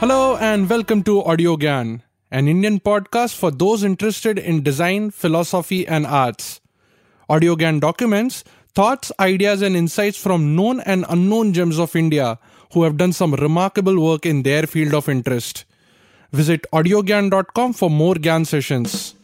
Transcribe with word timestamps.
Hello 0.00 0.34
and 0.38 0.70
welcome 0.70 1.02
to 1.02 1.22
Audio 1.24 1.58
Gyan, 1.58 2.00
an 2.30 2.48
Indian 2.48 2.80
podcast 2.80 3.34
for 3.36 3.50
those 3.50 3.82
interested 3.84 4.38
in 4.38 4.62
design, 4.62 5.10
philosophy, 5.10 5.86
and 5.86 6.06
arts. 6.06 6.62
Audio 7.28 7.54
Gyan 7.54 7.80
documents 7.80 8.42
thoughts, 8.74 9.12
ideas, 9.20 9.60
and 9.60 9.76
insights 9.76 10.16
from 10.16 10.56
known 10.56 10.80
and 10.80 11.04
unknown 11.10 11.52
gems 11.52 11.78
of 11.78 11.94
India 11.94 12.38
who 12.72 12.84
have 12.84 12.96
done 12.96 13.12
some 13.12 13.34
remarkable 13.34 14.00
work 14.00 14.24
in 14.24 14.42
their 14.42 14.66
field 14.66 14.94
of 14.94 15.06
interest. 15.06 15.66
Visit 16.32 16.64
audiogyan.com 16.72 17.74
for 17.74 17.90
more 17.90 18.14
Gyan 18.14 18.46
sessions. 18.46 19.14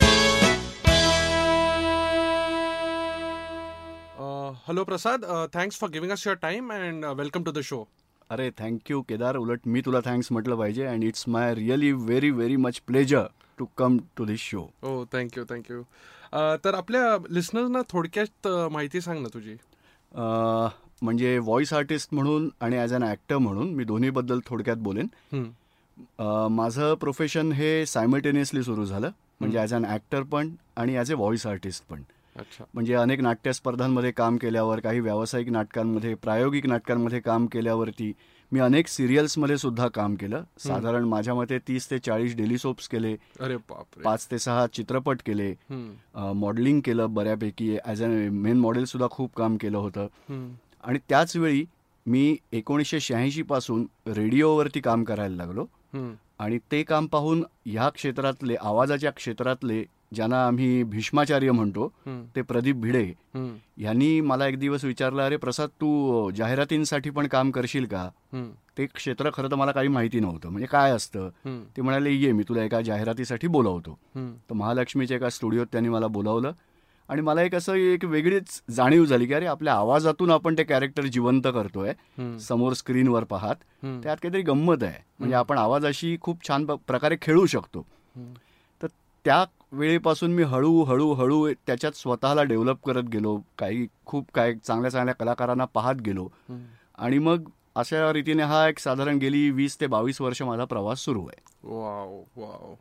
Uh, 4.18 4.52
hello, 4.66 4.84
Prasad. 4.84 5.24
Uh, 5.24 5.48
thanks 5.48 5.74
for 5.74 5.88
giving 5.88 6.12
us 6.12 6.22
your 6.22 6.36
time 6.36 6.70
and 6.70 7.02
uh, 7.02 7.14
welcome 7.16 7.45
to 7.45 7.50
the 7.50 7.62
show. 7.62 7.88
अरे 8.30 8.50
thank you 8.60 9.00
Kedar. 9.08 9.36
उलट 9.36 9.66
मी 9.66 9.80
तुला 9.82 10.00
thanks 10.06 10.32
म्हटलं 10.32 10.56
पाहिजे 10.58 10.84
and 10.86 11.04
it's 11.04 11.28
my 11.28 11.54
really 11.54 11.92
very 11.92 12.30
very 12.30 12.56
much 12.56 12.78
pleasure 12.86 13.26
to 13.58 13.68
come 13.78 13.98
to 14.16 14.24
this 14.26 14.40
show 14.40 14.60
हो 14.82 15.04
thank you 15.12 15.44
thank you 15.50 15.82
तर 16.64 16.74
आपल्या 16.74 17.16
लिस्नर्सना 17.30 17.82
थोडक्यात 17.90 18.48
माहिती 18.72 19.00
सांग 19.00 19.22
ना 19.22 19.28
तुझी. 19.34 19.54
म्हणजे 21.02 21.38
व्हॉइस 21.38 21.72
आर्टिस्ट 21.72 22.14
म्हणून 22.14 22.48
आणि 22.60 22.76
ॲज 22.78 22.94
अन 22.94 23.02
ॲक्टर 23.02 23.38
म्हणून 23.38 23.72
मी 23.74 23.84
दोन्हीबद्दल 23.84 24.40
थोडक्यात 24.46 24.77
बोलेन. 24.82 25.06
माझं 26.52 26.94
प्रोफेशन 27.00 27.52
हे 27.52 27.86
सायमल्टेनियसली 27.86 28.62
सुरू 28.62 28.84
झालं. 28.84 29.10
म्हणजे 29.40 29.58
ॲज 29.58 29.74
अन 29.74 29.84
ॲक्टर 29.84 30.22
पण 30.22 30.50
आणि 30.77 30.96
ॲज 30.96 31.12
अ 31.12 31.16
व्हॉइस 31.16 31.46
आर्टिस्ट 31.46 31.84
पण. 31.90 32.02
म्हणजे 32.74 32.95
अनेक 32.95 33.20
नाट्य 33.20 33.52
स्पर्धांमध्ये 33.52 34.10
काम 34.10 34.36
केल्यावर 34.36 34.80
काही 34.80 35.00
व्यावसायिक 35.00 35.48
नाटकांमध्ये 35.48 36.14
प्रायोगिक 36.14 36.66
नाटकांमध्ये 36.66 37.20
काम 37.20 37.46
केल्यावरती 37.46 38.12
मी 38.52 38.61
अनेक 38.61 38.88
सिरियल्समध्ये 38.88 39.56
सुद्धा 39.58 39.86
काम 39.88 40.14
केलं. 40.14 40.42
साधारण 40.58 41.05
माझ्या 41.05 41.34
मते 41.34 41.58
तीस 41.58 41.91
ते 41.91 41.98
चाळीस 41.98 42.36
डेली 42.36 42.58
सोप्स 42.58 42.88
केले. 42.88 43.14
अरे 43.41 43.56
पाच 44.05 44.27
ते 44.30 44.38
सहा 44.38 44.66
चित्रपट 44.66 45.22
केले. 45.27 45.52
मॉडेलिंग 46.14 46.80
केलं 46.80 47.14
बऱ्यापैकी. 47.14 47.77
ॲज 47.84 48.02
अ 48.02 48.06
मेन 48.06 48.61
मॉडेलसुद्धा 48.61 49.08
खूप 49.11 49.34
काम 49.36 49.56
केलं 49.56 49.78
होतं. 49.78 50.06
आणि 50.84 50.98
त्याच 51.08 51.36
वेळी 51.36 51.64
मी 52.06 52.36
एकोणीसशे 52.52 53.00
शहाऐंशीपासून 53.00 53.86
रेडिओवरती 54.06 54.80
काम 54.80 55.05
करायला 55.05 55.36
लागलो. 55.36 55.66
आणि 56.39 56.58
ते 56.72 56.83
काम 56.83 57.06
पाहून 57.06 57.44
ह्या 57.66 57.89
क्षेत्रातले 57.89 58.55
आवाजाच्या 58.61 59.11
क्षेत्रातले 59.11 59.84
ज्यांना 60.12 60.46
आम्ही 60.46 60.82
भीष्माचार्य 60.84 61.50
म्हणतो 61.50 61.88
ते 62.36 62.42
प्रदीप 62.42 62.76
भिडे. 62.76 63.04
यांनी 63.78 64.20
मला 64.20 64.46
एक 64.48 64.58
दिवस 64.58 64.84
विचारलं 64.84 65.22
अरे 65.22 65.36
प्रसाद 65.36 65.68
तू 65.80 66.30
जाहिरातींसाठी 66.36 67.10
पण 67.10 67.26
काम 67.26 67.50
करशील 67.50 67.86
का? 67.86 68.08
ते 68.78 68.86
क्षेत्र 68.86 69.30
खरं 69.34 69.50
तर 69.50 69.56
मला 69.56 69.72
काही 69.72 69.88
माहिती 69.88 70.20
नव्हतं. 70.20 70.48
म्हणजे 70.48 70.66
काय 70.66 70.90
असतं? 70.92 71.28
ते 71.77 71.82
म्हणाले 71.82 72.12
ये 72.12 72.32
मी 72.32 72.42
तुला 72.48 72.62
एका 72.62 72.80
जाहिरातीसाठी 72.80 73.46
बोलावतो. 73.48 73.98
तर 74.16 74.54
महालक्ष्मीच्या 74.54 75.16
एका 75.16 75.30
स्टुडिओत 75.30 75.66
त्यांनी 75.72 75.88
मला 75.88 76.06
बोलावलं 76.06 76.52
आणि 77.08 77.22
मला 77.22 77.42
एक 77.42 77.54
असं 77.54 77.74
एक 77.74 78.04
वेगळीच 78.04 78.60
जाणीव 78.77 79.04
झाली 79.04 79.27
की 79.27 79.34
अरे 79.34 79.46
आपल्या 79.46 79.74
आवाजातून 79.74 80.30
आपण 80.30 80.56
ते 80.58 80.64
कॅरेक्टर 80.64 81.06
जिवंत 81.06 81.46
करतोय 81.54 81.92
समोर 82.40 82.72
स्क्रीनवर 82.72 83.24
पाहत. 83.24 83.56
त्यात 83.82 84.16
काहीतरी 84.16 84.42
गंमत 84.42 84.82
आहे. 84.82 85.02
म्हणजे 85.18 85.34
आपण 85.36 85.58
आवाजाशी 85.58 86.16
खूप 86.20 86.48
छान 86.48 86.64
प्रकारे 86.86 87.16
खेळू 87.22 87.46
शकतो. 87.46 87.86
तर 88.80 88.86
त्या 89.24 89.44
वेळेपासून 89.72 90.33
मी 90.33 90.42
हळू 90.42 90.83
हळू 90.84 91.12
हळू 91.14 91.48
त्याच्यात 91.67 91.92
स्वतःला 91.97 92.42
डेव्हलप 92.42 92.84
करत 92.86 93.09
गेलो. 93.12 93.36
काही 93.59 93.86
खूप 94.06 94.31
काय 94.34 94.55
चांगल्या 94.55 94.91
चांगल्या 94.91 95.14
कलाकारांना 95.14 95.64
पाहत 95.75 96.00
गेलो. 96.06 96.28
आणि 96.98 97.19
मग 97.19 97.48
अशा 97.77 98.12
रीतीने 98.12 98.42
हा 98.42 98.67
एक 98.69 98.78
साधारण 98.78 99.19
गेली 99.19 99.50
वीस 99.50 99.81
ते 99.81 99.86
बावीस 99.86 100.20
वर्ष 100.20 100.42
माझा 100.42 100.64
प्रवास 100.64 101.05
सुरू 101.05 101.27
आहे. 101.27 101.41
Wow 101.64 102.14
wow. 102.36 102.74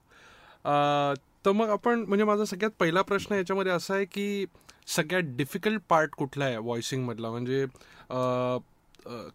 तर 1.46 1.52
मग 1.52 1.70
आपण 1.70 2.04
म्हणजे 2.08 2.26
माझा 2.26 2.46
सगळ्यात 2.46 2.72
पहिला 2.80 3.02
प्रश्न 3.02 3.36
याच्यामध्ये 3.36 3.72
असा 3.72 3.94
आहे 3.96 4.06
की 4.06 4.46
सगळ्यात 4.96 5.36
डिफिकल्ट 5.38 5.82
पार्ट 5.90 6.16
कुठला 6.18 6.46
आहे 6.46 6.58
व्हॉइसिंग 6.58 7.06
मधला? 7.06 7.30
म्हणजे 7.30 7.66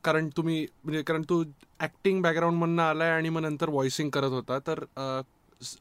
कारण 0.05 0.29
तुम्ही 0.37 0.67
म्हणजे 0.85 1.03
कारण 1.03 1.23
तू 1.29 1.43
ऍक्टिंग 1.81 2.23
बॅकग्राऊंडमधनं 2.23 2.83
आलाय 2.83 3.11
आणि 3.11 3.29
मग 3.29 3.41
नंतर 3.43 3.71
व्हॉइसिंग 3.71 4.11
करत 4.11 4.31
होता. 4.31 4.59
तर 4.59 4.85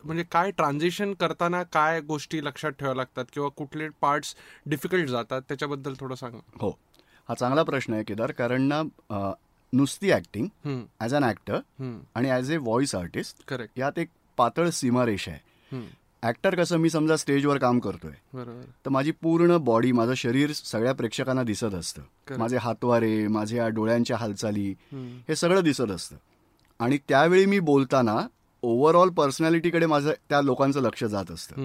म्हणजे 0.03 0.23
काय 0.31 0.51
ट्रान्झिशन 0.51 1.13
करताना 1.13 1.63
काय 1.63 2.01
गोष्टी 2.01 2.43
लक्षात 2.45 2.71
ठेवाव्या 2.71 2.95
लागतात 2.95 3.25
किंवा 3.33 3.49
कुठले 3.49 3.89
पार्ट्स 4.01 4.35
डिफिकल्ट 4.65 5.09
जातात 5.09 5.41
त्याच्याबद्दल 5.41 5.93
थोडं 5.99 6.15
सांग. 6.15 6.39
हो. 6.61 6.69
हा 7.29 7.35
चांगला 7.35 7.63
प्रश्न 7.63 7.93
आहे 7.93 8.03
केदार 8.03 8.31
कारण 8.31 8.61
ना 8.61 8.79
अ, 9.09 9.31
नुसती 9.73 10.11
हम्म, 10.65 10.83
ॲज 10.99 11.15
अन 11.15 11.23
हम्म, 11.23 11.99
आणि 12.15 12.29
as 12.29 12.51
a 12.51 12.57
voice 12.57 12.95
artist 12.95 13.43
correct 13.47 13.79
यात 13.79 13.99
एक 13.99 14.09
पातळ 14.37 14.69
सीमारेषा 14.69 15.31
आहे. 15.31 15.81
ॲक्टर 16.23 16.55
कसं 16.55 16.77
मी 16.77 16.89
समजा 16.89 17.15
स्टेजवर 17.15 17.57
काम 17.57 17.79
करतोय. 17.79 18.11
तर 18.85 18.89
माझी 18.89 19.11
पूर्ण 19.11 19.57
बॉडी 19.57 19.91
माझं 19.91 20.13
शरीर 20.13 20.51
सगळ्या 20.53 20.93
प्रेक्षकांना 20.93 21.43
दिसत 21.43 21.73
असतं. 21.73 22.01
माझे 22.37 22.57
हातवारे 22.57 23.27
माझ्या 23.27 23.67
डोळ्यांच्या 23.67 24.17
हालचाली 24.17 24.73
हे 24.93 25.35
सगळं 25.35 25.63
दिसत 25.63 25.91
असतं. 25.91 26.15
आणि 26.79 26.97
त्यावेळी 27.09 27.45
मी 27.45 27.59
बोलताना 27.59 28.27
ओव्हरऑल 28.63 29.09
पर्सनॅलिटीकडे 29.09 29.85
माझं 29.85 30.11
त्या 30.29 30.41
लोकांचं 30.41 30.81
लक्ष 30.81 31.03
जात 31.03 31.31
असतं. 31.31 31.61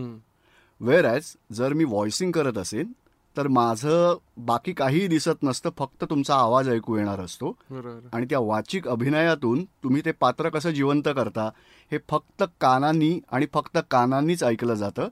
वेअर 0.81 1.05
ॲज 1.05 1.35
जर 1.53 1.73
मी 1.73 1.85
व्हॉइसिंग 1.85 2.33
करत 2.33 2.59
असेल 2.59 2.93
तर 3.37 3.49
माझं 3.49 4.17
बाकी 4.47 4.73
काहीही 4.73 5.07
दिसत 5.09 5.43
नसतं 5.43 5.71
फक्त 5.79 6.05
तुमचा 6.11 6.35
आवाज 6.35 6.69
ऐकू 6.69 6.97
येणार 6.97 7.21
असतो. 7.21 7.57
आणि 8.13 8.27
त्या 8.31 8.39
वाचिक 8.39 8.89
अभिनयातून 8.89 9.65
तुम्ही 9.83 10.03
ते 10.05 10.13
पात्र 10.13 10.49
कसं 10.49 10.71
जिवंत 10.71 11.09
करता 11.17 11.49
हे 11.93 11.99
फक्त 12.09 12.45
कानांनी 12.61 13.19
आणि 13.33 13.47
फक्त 13.55 13.79
कानांनीच 13.91 14.45
ऐकलं 14.45 14.75
जातं. 14.75 15.09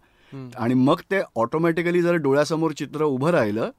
आणि 0.57 0.75
मग 0.75 1.01
ते 1.11 1.21
ऑटोमॅटिकली 1.37 2.03
जर 2.03 2.15
डोळ्यासमोर 2.17 2.73
चित्र 2.73 3.05
उभं 3.05 3.31
राहिलं 3.31 3.71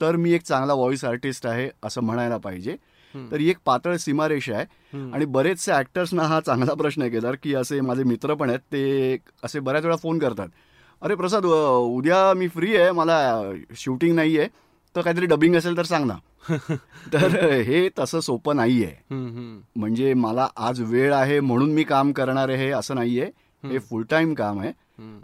तर 0.00 0.16
मी 0.16 0.32
एक 0.32 0.42
चांगला 0.42 0.74
व्हॉइस 0.74 1.04
आर्टिस्ट 1.04 1.46
आहे 1.46 1.68
असं 1.82 2.00
म्हणायला 2.00 2.36
पाहिजे. 2.36 2.76
तर 3.14 3.40
ही 3.40 3.48
एक 3.50 3.56
पातळ 3.64 3.96
सीमारेषा 3.96 4.54
आहे. 4.54 4.64
आणि 5.12 5.24
बरेचसे 5.24 5.72
ॲक्टर्सना 5.72 6.22
हा 6.22 6.40
चांगला 6.40 6.74
प्रश्न 6.74 7.02
आहे 7.02 7.10
केदार 7.10 7.36
की 7.42 7.54
असे 7.54 7.80
माझे 7.80 8.04
मित्र 8.04 8.34
पण 8.34 8.48
आहेत 8.48 8.60
ते 8.72 9.16
असे 9.42 9.60
बऱ्याच 9.60 9.84
वेळा 9.84 9.96
फोन 9.96 10.18
करतात. 10.18 10.48
अरे 11.02 11.14
प्रसाद 11.14 11.46
उद्या 11.46 12.32
मी 12.34 12.48
फ्री 12.48 12.76
आहे 12.76 12.90
मला 12.90 13.42
शूटिंग 13.76 14.14
नाही 14.14 14.38
आहे 14.38 14.48
तर 14.96 15.00
काहीतरी 15.00 15.26
डबिंग 15.26 15.56
असेल 15.56 15.76
तर 15.76 15.82
सांग 15.82 16.06
ना. 16.06 16.16
तर 17.12 17.50
हे 17.50 17.88
तसं 17.98 18.20
सोपं 18.20 18.56
नाही 18.56 18.84
आहे. 18.84 18.94
म्हणजे 19.76 20.14
मला 20.14 20.48
आज 20.56 20.80
वेळ 20.80 21.12
आहे 21.14 21.40
म्हणून 21.40 21.72
मी 21.72 21.84
काम 21.84 22.12
करणार 22.12 22.48
आहे 22.48 22.70
असं 22.70 22.94
नाही 22.94 23.20
आहे 23.20 23.30
हे 23.68 23.78
फुल 23.78 24.02
टाईम 24.02 24.34
काम 24.34 24.60
आहे. 24.60 24.72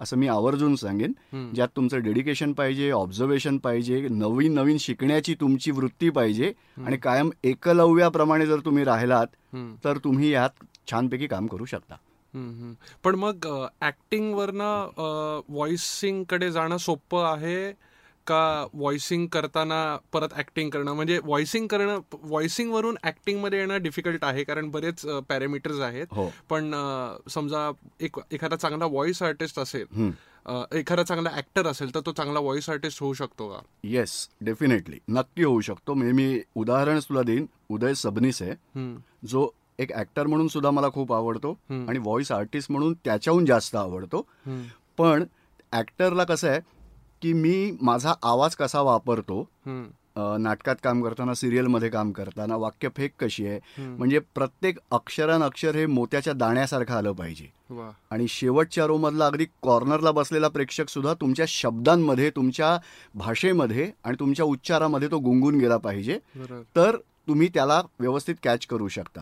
असं 0.00 0.16
मी 0.16 0.28
आवर्जून 0.28 0.76
सांगेन. 0.76 1.12
ज्यात 1.54 1.69
तुमचं 1.76 2.03
डेडिकेशन 2.03 2.53
पाहिजे 2.53 2.91
ऑब्झर्वेशन 2.91 3.58
पाहिजे 3.58 4.08
नवीन 4.10 4.54
नवीन 4.54 4.78
शिकण्याची 4.78 5.34
तुमची 5.34 5.70
वृत्ती 5.70 6.10
पाहिजे 6.10 6.53
आणि 6.86 6.97
कायम 6.97 7.31
एकलव्याप्रमाणे 7.44 8.47
जर 8.47 8.60
तुम्ही 8.64 8.84
राहिलात. 8.84 9.26
तर 9.84 9.98
तुम्ही 10.04 10.31
यात 10.31 10.64
छानपैकी 10.91 11.26
काम 11.26 11.47
करू 11.47 11.64
शकता. 11.64 11.94
पण 13.04 13.14
मग 13.14 13.47
ऍक्टिंग 13.82 14.34
वरनं 14.34 15.41
व्हॉइसिंगकडे 15.48 16.50
जाणं 16.52 16.76
सोपं 16.76 17.25
आहे 17.25 17.89
का 18.30 18.66
व्हॉइसिंग 18.74 19.26
करताना 19.28 19.96
परत 20.12 20.38
ऍक्टिंग 20.38 20.70
करणं. 20.70 20.92
म्हणजे 20.92 21.18
व्हॉइसिंग 21.24 21.66
करणं 21.66 21.98
व्हॉइसिंग 22.14 22.72
वरून 22.72 22.96
ऍक्टिंगमध्ये 23.04 23.58
येणं 23.58 23.82
डिफिकल्ट 23.82 24.24
आहे 24.24 24.44
कारण 24.44 24.70
बरेच 24.70 25.04
पॅरामीटर्स 25.28 25.80
आहेत. 25.80 26.06
हो. 26.10 26.28
पण 26.50 26.74
समजा 27.30 27.70
एक 28.00 28.19
एखादा 28.30 28.56
चांगला 28.56 28.86
व्हॉइस 28.86 29.22
आर्टिस्ट 29.22 29.58
असेल 29.58 30.10
एखादा 30.72 31.02
चांगला 31.02 31.30
ऍक्टर 31.36 31.66
असेल 31.66 31.94
तर 31.94 32.00
तो 32.06 32.12
चांगला 32.12 32.40
व्हॉइस 32.40 32.69
आर्टिस्ट 32.70 33.02
होऊ 33.02 33.12
शकतो 33.14 33.48
का? 33.48 33.58
येस 33.84 34.28
डेफिनेटली 34.40 34.98
नक्की 35.08 35.44
होऊ 35.44 35.60
शकतो. 35.60 35.94
म्हणजे 35.94 36.12
मी 36.12 36.40
उदाहरण 36.55 36.99
तुला 37.08 37.22
देईन. 37.22 37.46
उदय 37.70 37.94
सबनीस 37.94 38.43
आहे. 38.43 38.55
जो 39.28 39.49
एक 39.78 39.93
ऍक्टर 39.93 40.26
म्हणून 40.26 40.49
सुद्धा 40.49 40.70
मला 40.70 40.88
खूप 40.90 41.12
आवडतो. 41.12 41.52
आणि 41.70 41.99
व्हॉइस 41.99 42.32
आर्टिस्ट 42.32 42.70
म्हणून 42.70 42.94
त्याच्याहून 43.05 43.44
जास्त 43.46 43.76
आवडतो. 43.76 44.26
पण 44.99 45.25
ऍक्टरला 45.72 46.25
कसं 46.25 46.49
आहे 46.49 46.60
की 47.22 47.32
मी 47.32 47.76
माझा 47.82 48.14
आवाज 48.22 48.55
कसा 48.56 48.81
वापरतो 48.81 49.46
नाटकात 50.17 50.76
काम 50.84 51.02
करताना 51.02 51.34
सिरियलमध्ये 51.34 51.88
काम 51.88 52.11
करताना 52.12 52.56
वाक्यफेक 52.56 53.12
कशी 53.20 53.46
आहे. 53.46 53.58
म्हणजे 53.78 54.19
प्रत्येक 54.34 54.78
अक्षरान 54.90 55.43
अक्षर 55.43 55.76
हे 55.76 55.87
मोत्याच्या 55.87 56.32
दाण्यासारखं 56.32 56.94
आलं 56.94 57.12
पाहिजे. 57.12 57.46
आणि 58.11 58.26
शेवटच्या 58.28 58.87
रोमधला 58.87 59.26
अगदी 59.26 59.44
कॉर्नरला 59.62 60.11
बसलेला 60.11 60.49
प्रेक्षक 60.49 60.88
सुद्धा 60.88 61.14
तुमच्या 61.14 61.44
शब्दांमध्ये 61.49 62.31
तुमच्या 62.31 62.76
भाषेमध्ये 63.14 63.90
आणि 64.05 64.17
तुमच्या 64.20 64.44
उच्चारामध्ये 64.44 65.11
तो 65.11 65.19
गुंगून 65.19 65.58
गेला 65.58 65.76
पाहिजे. 65.76 66.19
तर 66.76 66.96
तुम्ही 67.28 67.49
त्याला 67.49 67.82
व्यवस्थित 68.00 68.34
कॅच 68.43 68.67
करू 68.67 68.88
शकता. 68.88 69.20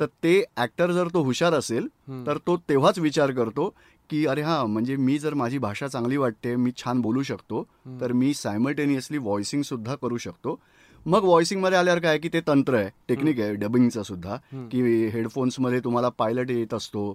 तर 0.00 0.06
ते 0.24 0.42
ऍक्टर 0.56 0.90
जर 0.90 1.08
तो 1.08 1.22
हुशार 1.22 1.54
असेल. 1.54 1.86
तर 2.26 2.38
तो 2.46 2.56
तेव्हाच 2.68 2.98
विचार 2.98 3.30
करतो 3.30 3.72
की 4.10 4.24
अरे 4.26 4.42
हा 4.42 4.64
म्हणजे 4.66 4.96
मी 4.96 5.18
जर 5.18 5.34
माझी 5.34 5.58
भाषा 5.58 5.88
चांगली 5.88 6.16
वाटते 6.16 6.54
मी 6.56 6.70
छान 6.76 7.00
बोलू 7.00 7.22
शकतो 7.22 7.62
तर 8.00 8.12
मी 8.12 8.32
सायमल्टेनियसली 8.34 9.18
व्हॉइसिंग 9.18 9.62
सुद्धा 9.62 9.94
करू 9.94 10.16
शकतो. 10.18 10.58
मग 11.06 11.24
व्हॉइसिंगमध्ये 11.24 11.78
आल्यावर 11.78 12.00
काय 12.00 12.18
की 12.18 12.28
ते 12.32 12.40
तंत्र 12.40 12.74
आहे 12.74 12.90
टेक्निक 13.08 13.40
आहे 13.40 13.54
डबिंगचं 13.54 14.02
सुद्धा 14.02 14.36
की 14.72 14.82
हेडफोन्समध्ये 15.08 15.80
तुम्हाला 15.80 16.08
पायलट 16.08 16.50
येत 16.50 16.74
असतो. 16.74 17.12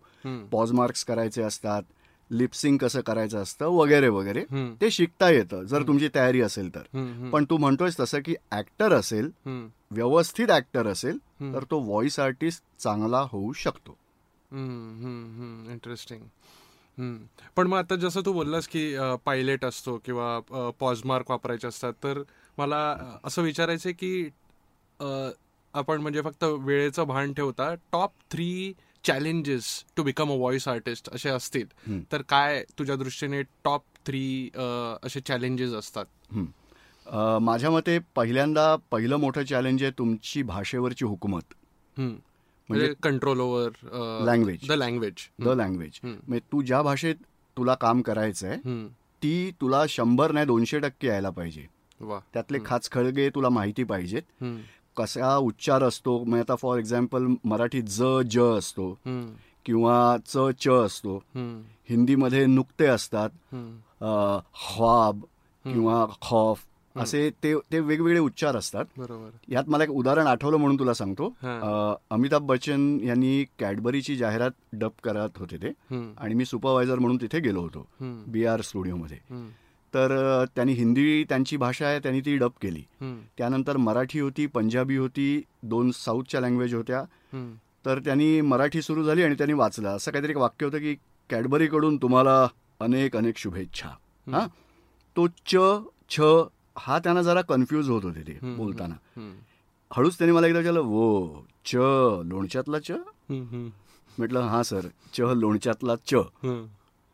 पॉज 0.51 0.71
मार्क्स 0.71 1.03
करायचे 1.05 1.41
असतात 1.43 1.83
लिपसिंग 2.31 2.77
कसं 2.77 3.01
करायचं 3.01 3.41
असतं 3.41 3.67
वगैरे 3.67 4.09
वगैरे. 4.09 4.43
ते 4.81 4.89
शिकता 4.91 5.29
येतं 5.29 5.63
जर 5.63 5.83
तुमची 5.87 6.09
तयारी 6.15 6.41
असेल 6.41 6.69
तर. 6.75 7.29
पण 7.33 7.45
तू 7.49 7.57
म्हणतोयस 7.57 7.99
तसं 7.99 8.19
की 8.25 8.35
ऍक्टर 8.51 8.93
असेल 8.93 9.29
व्यवस्थित 9.45 10.51
ऍक्टर 10.51 10.87
असेल 10.87 11.17
तर 11.53 11.63
तो 11.71 11.79
व्हॉइस 11.79 12.19
आर्टिस्ट 12.19 12.63
चांगला 12.79 13.25
होऊ 13.31 13.51
शकतो. 13.53 13.97
इंटरेस्टिंग 15.71 16.21
पण 17.55 17.67
मग 17.67 17.77
आता 17.77 17.95
जसं 17.95 18.21
तू 18.25 18.33
बोललास 18.33 18.67
की 18.67 18.97
पायलट 19.25 19.65
असतो 19.65 20.01
किंवा 20.05 20.39
पॉज 20.79 21.01
मार्क 21.05 21.31
वापरायचे 21.31 21.67
असतात 21.67 21.93
तर 22.03 22.21
मला 22.57 22.97
असं 23.23 23.41
विचारायचं 23.41 23.89
की 23.89 24.29
आपण 25.73 26.01
म्हणजे 26.01 26.21
फक्त 26.21 26.43
वेळेचं 26.43 27.03
भान 27.03 27.33
ठेवता 27.33 27.73
top 27.73 28.11
three 28.31 28.73
challenges 29.03 29.85
to 29.97 30.03
become 30.03 30.31
a 30.31 30.35
voice 30.35 30.67
artist 30.67 31.09
असे 31.09 31.29
असतील 31.29 31.65
तर 32.11 32.21
काय 32.21 32.63
तुझ्या 32.79 32.95
दृष्टीने 32.95 33.41
टॉप 33.41 33.81
थ्री 34.05 34.49
असे 35.03 35.19
चॅलेंजेस 35.19 35.71
असतात? 35.71 36.05
माझ्या 37.41 37.71
मते 37.71 37.99
पहिल्यांदा 38.15 38.75
पहिलं 38.91 39.15
मोठं 39.15 39.43
चॅलेंज 39.43 39.83
आहे 39.83 39.91
तुमची 39.97 40.43
भाषेवरची 40.43 41.05
हुकूमत. 41.05 41.53
म्हणजे 42.69 42.93
control 43.03 43.39
over 43.39 43.69
Language. 44.25 44.67
The 44.67 44.71
language 44.71 45.27
the 45.43 45.47
language 45.47 45.99
म्हणजे 46.03 46.39
तू 46.51 46.61
ज्या 46.61 46.81
भाषेत 46.81 47.15
तुला 47.57 47.73
काम 47.73 48.01
करायचं 48.01 48.47
आहे. 48.47 48.87
ती 49.23 49.51
तुला 49.61 49.83
शंभर 49.89 50.31
नाही 50.31 50.45
दोनशे 50.45 50.79
टक्के 50.79 51.07
यायला 51.07 51.29
पाहिजे. 51.29 51.65
त्यातले 52.33 52.59
खाच 52.65 52.89
खळगे 52.91 53.29
तुला 53.29 53.49
माहिती 53.49 53.83
पाहिजेत. 53.83 54.43
कसा 54.97 55.35
उच्चार 55.37 55.83
असतो 55.83 56.17
म्हणजे 56.23 56.39
आता 56.39 56.55
फॉर 56.55 56.77
एक्झाम्पल 56.77 57.25
मराठीत 57.43 57.83
ज 57.83 58.03
ज 58.31 58.39
असतो. 58.57 58.97
किंवा 59.65 60.17
च 60.27 60.37
च 60.61 60.67
असतो. 60.67 61.17
हिंदीमध्ये 61.89 62.45
नुक्ते 62.45 62.85
असतात 62.85 63.29
ख्वाब 64.67 65.21
किंवा 65.65 66.05
खौफ. 66.21 66.59
असे 66.95 67.29
ते 67.43 67.53
ते 67.71 67.79
वेगवेगळे 67.79 68.19
उच्चार 68.19 68.55
असतात. 68.55 68.85
बरोबर. 68.97 69.29
यात 69.47 69.63
मला 69.67 69.83
एक 69.83 69.89
उदाहरण 69.89 70.27
आठवलं 70.27 70.57
म्हणून 70.57 70.79
तुला 70.79 70.93
सांगतो. 70.93 71.25
अमिताभ 72.11 72.41
बच्चन 72.41 72.99
यांनी 73.03 73.45
कॅडबरीची 73.59 74.15
जाहिरात 74.15 74.51
डब 74.73 74.91
करत 75.03 75.29
होते 75.37 75.57
ते. 75.57 75.69
आणि 76.17 76.33
मी 76.33 76.45
सुपरवायझर 76.45 76.99
म्हणून 76.99 77.17
तिथे 77.17 77.39
गेलो 77.39 77.61
होतो. 77.61 77.87
बी 78.01 78.45
आर 78.45 78.61
स्टुडिओमध्ये. 78.61 79.17
तर 79.93 80.45
त्यांनी 80.55 80.73
हिंदी 80.73 81.23
त्यांची 81.23 81.57
भाषा 81.57 81.85
आहे 81.85 81.99
त्यांनी 81.99 82.21
ती 82.21 82.37
डब 82.37 82.51
केली. 82.61 82.83
त्यानंतर 83.37 83.77
मराठी 83.77 84.19
होती 84.19 84.45
पंजाबी 84.45 84.97
होती 84.97 85.41
दोन 85.63 85.91
साऊथच्या 85.91 86.41
लँग्वेज 86.41 86.75
होत्या. 86.75 87.03
तर 87.85 87.99
त्यांनी 87.99 88.41
मराठी 88.41 88.81
सुरू 88.81 89.03
झाली 89.03 89.23
आणि 89.23 89.35
त्यांनी 89.35 89.53
वाचलं. 89.53 89.89
असं 89.89 90.11
काहीतरी 90.11 90.31
एक 90.31 90.37
वाक्य 90.37 90.65
होतं 90.65 90.77
की 90.77 90.95
कॅडबरीकडून 91.29 91.97
तुम्हाला 91.97 92.47
अनेक 92.79 93.17
अनेक 93.17 93.37
शुभेच्छा. 93.37 93.89
हा? 94.31 94.47
तो 95.17 95.27
च 95.47 95.57
छ 96.09 96.21
हा 96.79 96.99
त्यांना 96.99 97.21
जरा 97.21 97.41
कन्फ्यूज 97.41 97.89
होत 97.89 98.03
होते 98.03 98.21
ते 98.21 98.37
बोलताना. 98.55 98.95
हळूच 99.91 100.17
त्यांनी 100.17 100.35
मला 100.35 100.47
एकदा 100.47 100.59
विचारलं 100.59 100.79
वो 100.79 101.45
च 101.65 101.75
लोणच्यातला 102.25 102.79
च. 102.79 102.91
म्हटलं 104.17 104.39
हां 104.39 104.63
सर 104.63 104.87
च 105.13 105.21
लोणच्यातला 105.21 105.95
च. 105.95 106.15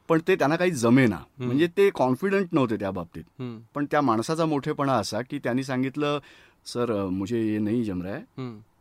पण 0.09 0.19
ते 0.27 0.35
त्यांना 0.35 0.56
काही 0.56 0.71
जमेना 0.71 1.17
म्हणजे 1.39 1.67
ते 1.77 1.89
कॉन्फिडंट 1.89 2.47
नव्हते 2.51 2.75
त्या 2.75 2.91
बाबतीत. 2.91 3.23
पण 3.75 3.85
त्या 3.91 4.01
माणसाचा 4.01 4.45
मोठेपणा 4.45 4.94
असा 4.94 5.21
की 5.21 5.39
त्यांनी 5.39 5.63
सांगितलं 5.63 6.19
सर 6.65 6.94
मुझे 7.11 7.41
ये 7.41 7.57
नहीं 7.59 7.83
जम 7.83 8.01
रहा 8.01 8.13
है. 8.13 8.21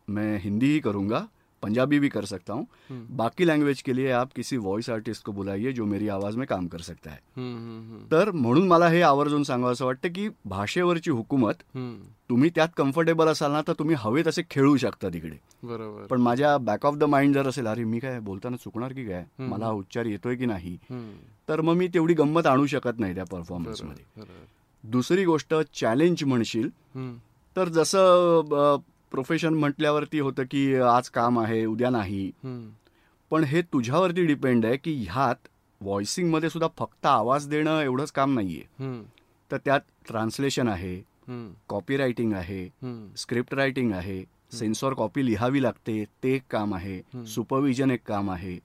मैं 0.07 0.37
हिंदी 0.39 0.71
ही 0.71 0.79
करूंगा 0.79 1.25
पंजाबी 1.65 1.99
भी 1.99 2.09
कर 2.09 2.25
सकता 2.25 2.53
हूँ। 2.53 2.65
बाकी 3.11 3.47
लैंग्वेज 3.47 3.81
के 3.81 3.95
लिए 3.95 4.11
आप 4.13 4.33
किसी 4.33 4.57
वॉइस 4.59 4.89
आर्टिस्ट 4.89 5.25
को 5.25 5.31
बुलाइए 5.31 5.71
जो 5.71 5.85
मेरी 5.85 6.07
आवाज 6.09 6.35
में 6.35 6.45
काम 6.47 6.67
कर 6.67 6.81
सकता 6.81 7.11
है. 7.11 7.19
तर 8.11 8.31
म्हणून 8.31 8.67
मला 8.67 8.87
हे 8.87 9.01
आवर्जून 9.01 9.43
सांगावं 9.43 9.71
असं 9.71 9.85
वाटतं 9.85 10.09
की 10.09 10.27
भाषेवरची 10.45 11.11
हुकूमत. 11.11 11.63
तुम्ही 12.29 12.49
त्यात 12.49 12.69
कम्फर्टेबल 12.77 13.27
असाल 13.27 13.51
ना 13.51 13.61
तर 13.61 13.73
तुम्ही 13.79 13.95
हवेत 13.99 14.27
असे 14.27 14.41
खेळू 14.49 14.77
शकता 14.77 15.09
तिकडे. 15.09 15.35
बरोबर. 15.63 16.05
पण 16.05 16.21
माझ्या 16.21 16.57
बॅक 16.57 16.85
ऑफ 16.85 16.95
द 16.95 17.03
माइंड 17.03 17.33
जर 17.35 17.47
असेल 17.47 17.67
अरे 17.67 17.83
मी 17.83 17.99
काय 17.99 18.19
बोलताना 18.19 18.57
चुकणार 18.57 18.93
की 18.93 19.05
काय? 19.05 19.23
मला 19.39 19.65
हा 19.65 19.71
उच्चार 19.71 20.05
येतोय 20.05 20.35
की 20.35 20.45
नाही. 20.45 20.77
तर 21.49 21.61
मग 21.61 21.75
मी 21.75 21.87
तेवढी 21.87 22.13
गंमत 22.13 22.47
आणू 22.47 22.65
शकत 22.65 22.99
नाही 22.99 23.15
त्या 23.15 23.23
परफॉर्मन्समध्ये 23.25 24.23
दुसरी 24.83 25.25
गोष्ट 25.25 25.53
चॅलेंज 25.75 26.23
म्हणशील. 26.23 26.69
तर 27.55 27.69
जसं 27.69 28.77
प्रोफेशन 29.11 29.53
म्हटल्यावरती 29.53 30.19
होतं 30.19 30.43
की 30.51 30.75
आज 30.75 31.09
काम 31.09 31.39
आहे 31.39 31.65
उद्या 31.65 31.89
नाही. 31.89 32.31
पण 33.31 33.43
हे 33.43 33.61
तुझ्यावरती 33.61 34.25
डिपेंड 34.25 34.65
आहे 34.65 34.77
की 34.77 34.93
ह्यात 35.09 35.47
व्हॉइसिंगमध्ये 35.81 36.49
सुद्धा 36.49 36.67
फक्त 36.77 37.05
आवाज 37.05 37.47
देणं 37.49 37.81
एवढंच 37.81 38.11
काम 38.11 38.33
नाहीये. 38.33 38.63
तर 39.51 39.57
त्यात 39.65 39.81
ट्रान्सलेशन 40.07 40.67
आहे. 40.67 40.95
कॉपी 41.69 41.97
रायटिंग 41.97 42.33
आहे. 42.33 42.67
स्क्रिप्ट 43.17 43.53
रायटिंग 43.53 43.91
आहे 43.93 44.23
सेन्सॉर 44.53 44.93
कॉपी 44.93 45.25
लिहावी 45.25 45.61
लागते 45.63 46.03
ते 46.23 46.33
एक 46.35 46.43
काम 46.51 46.73
आहे 46.75 47.01
सुपरविजन 47.27 47.91
एक 47.91 48.01
काम 48.07 48.29
आहे 48.31 48.57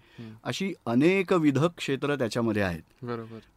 अशी 0.44 0.72
अनेक 0.86 1.32
विध 1.32 1.58
क्षेत्र 1.76 2.16
त्याच्यामध्ये 2.16 2.62
आहेत 2.62 3.04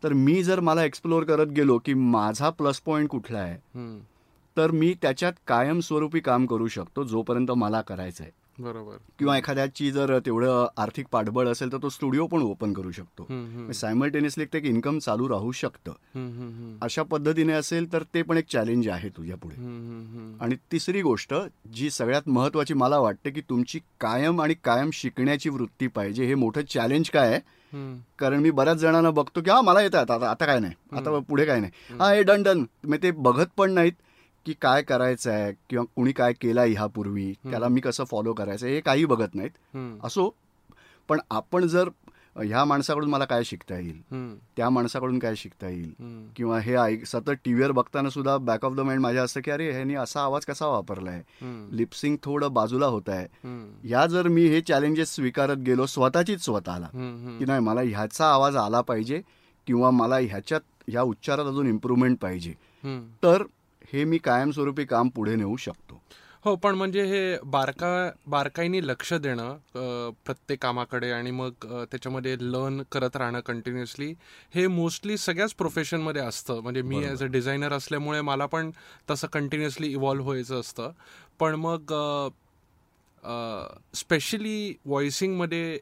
तर 0.03 0.13
मी 0.13 0.41
जर 0.43 0.59
मला 0.59 0.83
एक्सप्लोर 0.85 1.23
करत 1.23 1.47
गेलो 1.47 1.77
की 1.85 1.93
माझा 1.93 2.49
प्लस 2.49 2.79
पॉईंट 2.79 3.09
कुठला 3.09 3.39
आहे. 3.39 3.57
तर 4.57 4.71
मी 4.71 4.95
त्याच्यात 5.01 5.33
कायमस्वरूपी 5.47 6.19
काम 6.19 6.45
करू 6.45 6.67
शकतो 6.67 7.03
जोपर्यंत 7.03 7.51
मला 7.51 7.81
करायचं 7.81 8.23
आहे 8.23 8.31
बरोबर. 8.59 8.95
किंवा 9.19 9.37
एखाद्याची 9.37 9.91
जर 9.91 10.19
तेवढं 10.19 10.67
आर्थिक 10.77 11.05
पाठबळ 11.11 11.47
असेल 11.47 11.71
तर 11.71 11.77
तो 11.81 11.89
स्टुडिओ 11.89 12.27
पण 12.27 12.41
ओपन 12.41 12.73
करू 12.73 12.91
शकतो. 12.91 13.23
सायमल्टेनियसली 13.71 14.43
एक 14.53 14.63
इन्कम 14.65 14.99
चालू 14.99 15.29
राहू 15.29 15.51
शकतं. 15.51 15.91
अशा 16.81 17.03
पद्धतीने 17.03 17.53
असेल 17.53 17.93
तर 17.93 18.03
ते 18.13 18.21
पण 18.21 18.37
एक 18.37 18.45
चॅलेंज 18.47 18.87
आहे 18.87 19.09
तुझ्या 19.09 19.37
पुढे. 19.37 19.55
आणि 20.41 20.55
तिसरी 20.71 21.01
गोष्ट 21.01 21.33
जी 21.73 21.89
सगळ्यात 21.89 22.21
महत्वाची 22.27 22.73
मला 22.73 22.99
वाटते 22.99 23.29
की 23.29 23.41
तुमची 23.41 23.79
कायम 23.79 24.41
आणि 24.41 24.53
कायम 24.63 24.89
शिकण्याची 24.93 25.49
वृत्ती 25.49 25.87
पाहिजे. 25.87 26.25
हे 26.25 26.35
मोठं 26.35 26.61
चॅलेंज 26.61 27.09
काय 27.09 27.27
आहे. 27.29 27.39
कारण 28.19 28.39
मी 28.39 28.51
बऱ्याच 28.51 28.77
जणांना 28.77 29.11
बघतो 29.11 29.41
की 29.41 29.49
हा 29.49 29.61
मला 29.61 29.81
येतं 29.81 29.97
आता 29.97 30.13
आता- 30.13 30.27
आता 30.27 30.45
काय 30.45 30.59
नाही. 30.59 30.73
आता 30.91 31.19
पुढे 31.19 31.45
काय 31.45 31.59
नाही. 31.59 31.71
हा 31.99 32.13
हे 32.13 32.23
डन 32.23 32.43
डन. 32.43 32.63
ते 33.03 33.11
बघत 33.11 33.47
पण 33.57 33.71
नाहीत. 33.71 33.93
की 34.45 34.53
काय 34.61 34.81
करायचं 34.81 35.31
आहे 35.31 35.51
किंवा 35.69 35.85
कुणी 35.95 36.11
काय 36.11 36.33
केलंय 36.33 36.73
ह्यापूर्वी 36.73 37.31
त्याला 37.43 37.67
मी 37.67 37.81
कसं 37.81 38.03
फॉलो 38.03 38.33
करायचं 38.33 38.67
हे 38.67 38.79
काही 38.81 39.05
बघत 39.05 39.35
नाहीत. 39.35 39.77
असो 40.03 40.29
पण 41.09 41.19
आपण 41.29 41.67
जर 41.67 41.89
ह्या 42.39 42.63
माणसाकडून 42.65 43.09
मला 43.09 43.25
काय 43.25 43.43
शिकता 43.43 43.77
येईल. 43.77 44.01
त्या 44.57 44.69
माणसाकडून 44.69 45.19
काय 45.19 45.35
शिकता 45.35 45.69
येईल. 45.69 45.91
किंवा 46.35 46.59
हे 46.59 46.75
ऐक 46.75 47.05
सतत 47.05 47.29
टीव्हीवर 47.45 47.71
बघताना 47.71 48.09
सुद्धा 48.09 48.37
बॅक 48.37 48.65
ऑफ 48.65 48.73
द 48.73 48.79
माइंड 48.79 49.01
माझ्या 49.01 49.23
असतं 49.23 49.41
की 49.41 49.51
अरे 49.51 49.69
ह्यानी 49.71 49.95
असा 49.95 50.21
आवाज 50.21 50.45
कसा 50.45 50.67
वापरलाय. 50.67 51.21
लिपसिंग 51.71 52.15
थोडं 52.23 52.53
बाजूला 52.53 52.85
होत 52.85 53.09
आहे 53.09 53.25
हम्म. 53.43 53.87
या 53.87 54.05
जर 54.05 54.27
मी 54.27 54.45
हे 54.47 54.61
चॅलेंजेस 54.61 55.15
स्वीकारत 55.15 55.57
गेलो 55.57 55.85
स्वतःचीच 55.85 56.43
स्वतःला. 56.45 56.87
की 57.39 57.45
नाही 57.45 57.59
मला 57.59 57.81
ह्याचा 57.81 58.31
आवाज 58.33 58.55
आला 58.55 58.81
पाहिजे 58.81 59.21
किंवा 59.67 59.91
मला 59.91 60.17
ह्याच्यात 60.17 60.61
ह्या 60.87 61.01
उच्चारात 61.01 61.45
अजून 61.45 61.67
इम्प्रूव्हमेंट 61.67 62.17
पाहिजे. 62.19 62.53
तर 63.23 63.43
हे 63.93 64.03
मी 64.05 64.17
कायमस्वरूपी 64.17 64.85
काम 64.85 65.09
पुढे 65.09 65.35
नेऊ 65.35 65.55
शकतो. 65.57 66.01
हो 66.45 66.55
पण 66.55 66.75
म्हणजे 66.75 67.03
हे 67.05 67.37
बारका 67.51 67.89
बारकाईने 68.27 68.79
लक्ष 68.87 69.13
देणं 69.13 70.09
प्रत्येक 70.25 70.61
कामाकडे 70.61 71.11
आणि 71.11 71.31
मग 71.31 71.51
त्याच्यामध्ये 71.91 72.35
लर्न 72.41 72.81
करत 72.91 73.15
राहणं 73.15 73.39
कंटिन्युअसली 73.39 74.13
हे 74.55 74.65
मोस्टली 74.67 75.17
सगळ्याच 75.17 75.53
प्रोफेशनमध्ये 75.53 76.21
असतं. 76.21 76.59
म्हणजे 76.61 76.81
मी 76.81 77.03
ॲज 77.05 77.23
अ 77.23 77.27
डिझायनर 77.27 77.73
असल्यामुळे 77.73 78.21
मला 78.21 78.45
पण 78.45 78.71
तसं 79.09 79.27
कंटिन्युअसली 79.33 79.91
इव्हॉल्व्ह 79.91 80.27
व्हायचं 80.27 80.59
असतं. 80.59 80.91
पण 81.39 81.55
मग 81.55 81.93
स्पेशली 83.95 84.73
व्हॉइसिंगमध्ये 84.85 85.79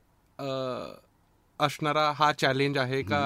असणारा 1.60 2.12
हा 2.16 2.32
चॅलेंज 2.34 2.78
आहे 2.78 3.02
का 3.04 3.22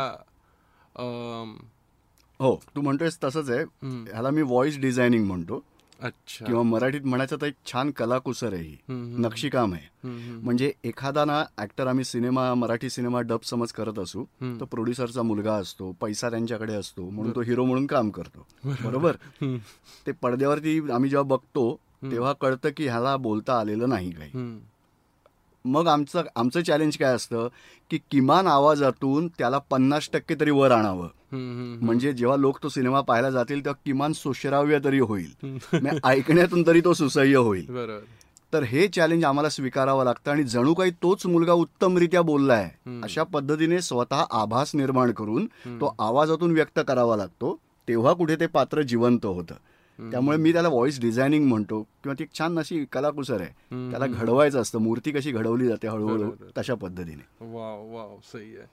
हो 2.40 2.60
तू 2.76 2.82
म्हणतोयस 2.82 3.18
तसंच 3.24 3.50
आहे. 3.50 3.64
ह्याला 4.12 4.30
मी 4.30 4.42
व्हॉइस 4.42 4.80
डिझायनिंग 4.80 5.26
म्हणतो. 5.26 5.64
अच्छा. 6.00 6.46
किंवा 6.46 6.62
मराठीत 6.64 7.02
म्हणायचं 7.02 7.38
तर 7.42 7.46
एक 7.46 7.54
छान 7.66 7.92
कलाकुसर 7.92 8.54
आहे 8.54 8.64
ही. 8.64 8.78
नक्षीकाम 9.20 9.74
आहे. 9.74 10.08
म्हणजे 10.44 10.72
एखादा 10.84 11.26
ना 11.26 11.44
ऍक्टर 11.58 11.88
आम्ही 11.88 12.06
सिनेमा 12.06 12.54
मराठी 12.54 12.90
सिनेमा 12.90 13.22
डब 13.22 13.40
समज 13.44 13.72
करत 13.72 14.00
असू. 14.00 14.24
तर 14.42 14.66
प्रोड्युसरचा 14.66 15.22
मुलगा 15.22 15.54
असतो 15.54 15.92
पैसा 15.92 16.30
त्यांच्याकडे 16.30 16.74
असतो 16.74 17.10
म्हणून 17.10 17.36
तो 17.36 17.42
हिरो 17.42 17.66
म्हणून 17.66 17.86
काम 17.86 18.10
करतो. 18.10 18.48
बरोबर. 18.84 19.16
ते 20.08 20.12
पडद्यावरती 20.12 20.80
आम्ही 20.92 21.10
जेव्हा 21.10 21.28
बघतो 21.28 21.80
तेव्हा 22.12 22.34
कळतं 22.34 22.70
की 22.78 22.88
ह्याला 22.88 23.18
बोलता 23.18 23.60
आलेलं 23.60 23.90
नाही 23.90 24.12
काही. 24.12 24.32
मग 25.66 25.88
आमचं 25.88 26.24
आमचं 26.36 26.62
चॅलेंज 26.62 26.98
काय 26.98 27.14
असतं 27.14 27.48
की 27.92 27.98
किमान 28.12 28.48
आवाजातून 28.48 29.28
त्याला 29.28 29.58
पन्नास 29.58 30.10
टक्के 30.14 30.36
तरी 30.40 30.52
वर 30.52 30.72
आणावं. 30.72 31.08
म्हणजे 31.86 32.14
जेव्हा 32.14 32.38
लोक 32.38 32.58
तो 32.64 32.70
सिनेमा 32.70 33.02
पाहायला 33.02 33.30
जातील 33.30 33.66
तेव्हा 33.66 33.82
किमान 33.86 34.14
सुश्राव्य 34.14 34.80
तरी 34.84 35.00
होईल. 35.00 35.32
म्हणजे 35.44 36.00
ऐकण्यातून 36.04 36.68
तरी 36.68 36.82
तो 36.82 36.94
सुसह्य 36.94 37.38
होईल. 37.38 37.70
तर 38.54 38.64
हे 38.64 38.88
चॅलेंज 38.88 39.24
आम्हाला 39.26 39.50
स्वीकारावं 39.50 40.04
लागतं 40.04 40.32
आणि 40.32 40.44
जणू 40.44 40.74
काही 40.74 40.92
तोच 41.04 41.26
मुलगा 41.26 41.54
उत्तमरित्या 41.54 42.22
बोललाय. 42.22 42.70
अशा 43.04 43.24
पद्धतीने 43.24 43.82
स्वतः 43.82 44.24
आभास 44.32 44.72
निर्माण 44.76 45.12
करून 45.12 45.46
तो 45.82 45.94
आवाजातून 46.00 46.52
व्यक्त 46.52 46.80
करावा 46.88 47.16
लागतो. 47.18 47.58
तेव्हा 47.88 48.14
कुठे 48.14 48.36
ते 48.36 48.48
पात्र 48.48 48.82
जिवंत 48.82 49.26
होतं. 49.26 49.56
त्यामुळे 50.02 50.38
मी 50.38 50.54
त्याला 50.54 50.68
व्हॉइस 50.68 51.02
डिझायनिंग 51.02 51.46
म्हणतो. 51.46 51.82
किंवा 51.82 52.14
ती 52.20 52.24
एक 52.24 52.38
छान 52.38 52.60
अशी 52.60 52.86
कलाकुसर 52.86 53.42
आहे. 53.42 53.92
त्याला 53.92 54.08
घडवायचं 54.08 54.62
असतं. 54.62 54.80
मूर्ती 54.80 55.12
कशी 55.12 55.32
घडवली 55.32 55.68
जाते 55.68 55.88
हळूहळू. 55.88 56.32
तशा 56.58 56.74
पद्धतीने. 56.74 57.26
वाव 57.42 57.96
वाव 57.96 58.18
सही 58.34 58.58
आहे. 58.58 58.68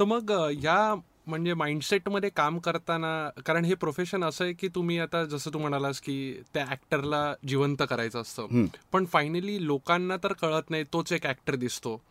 तर 0.00 0.04
मग 0.04 0.50
या 0.62 0.94
म्हणजे 1.26 1.54
माइंडसेटमध्ये 1.54 2.30
काम 2.30 2.58
करताना 2.58 3.30
कारण 3.46 3.64
हे 3.64 3.74
प्रोफेशन 3.74 4.24
असं 4.24 4.44
आहे 4.44 4.52
की 4.52 4.68
तुम्ही 4.68 4.98
आता 4.98 5.24
जसं 5.24 5.50
तू 5.54 5.58
म्हणालास 5.58 6.00
की 6.00 6.34
त्या 6.54 6.66
ऍक्टरला 6.70 7.34
जिवंत 7.48 7.82
करायचं 7.90 8.20
असतं. 8.20 8.46
पण 8.92 9.04
फायनली 9.04 9.66
लोकांना 9.66 10.16
तर 10.16 10.32
कळत 10.32 10.70
नाही 10.70 10.84
तोच 10.92 11.12
एक 11.12 11.26
ऍक्टर 11.26 11.54
दिसतो. 11.54 12.02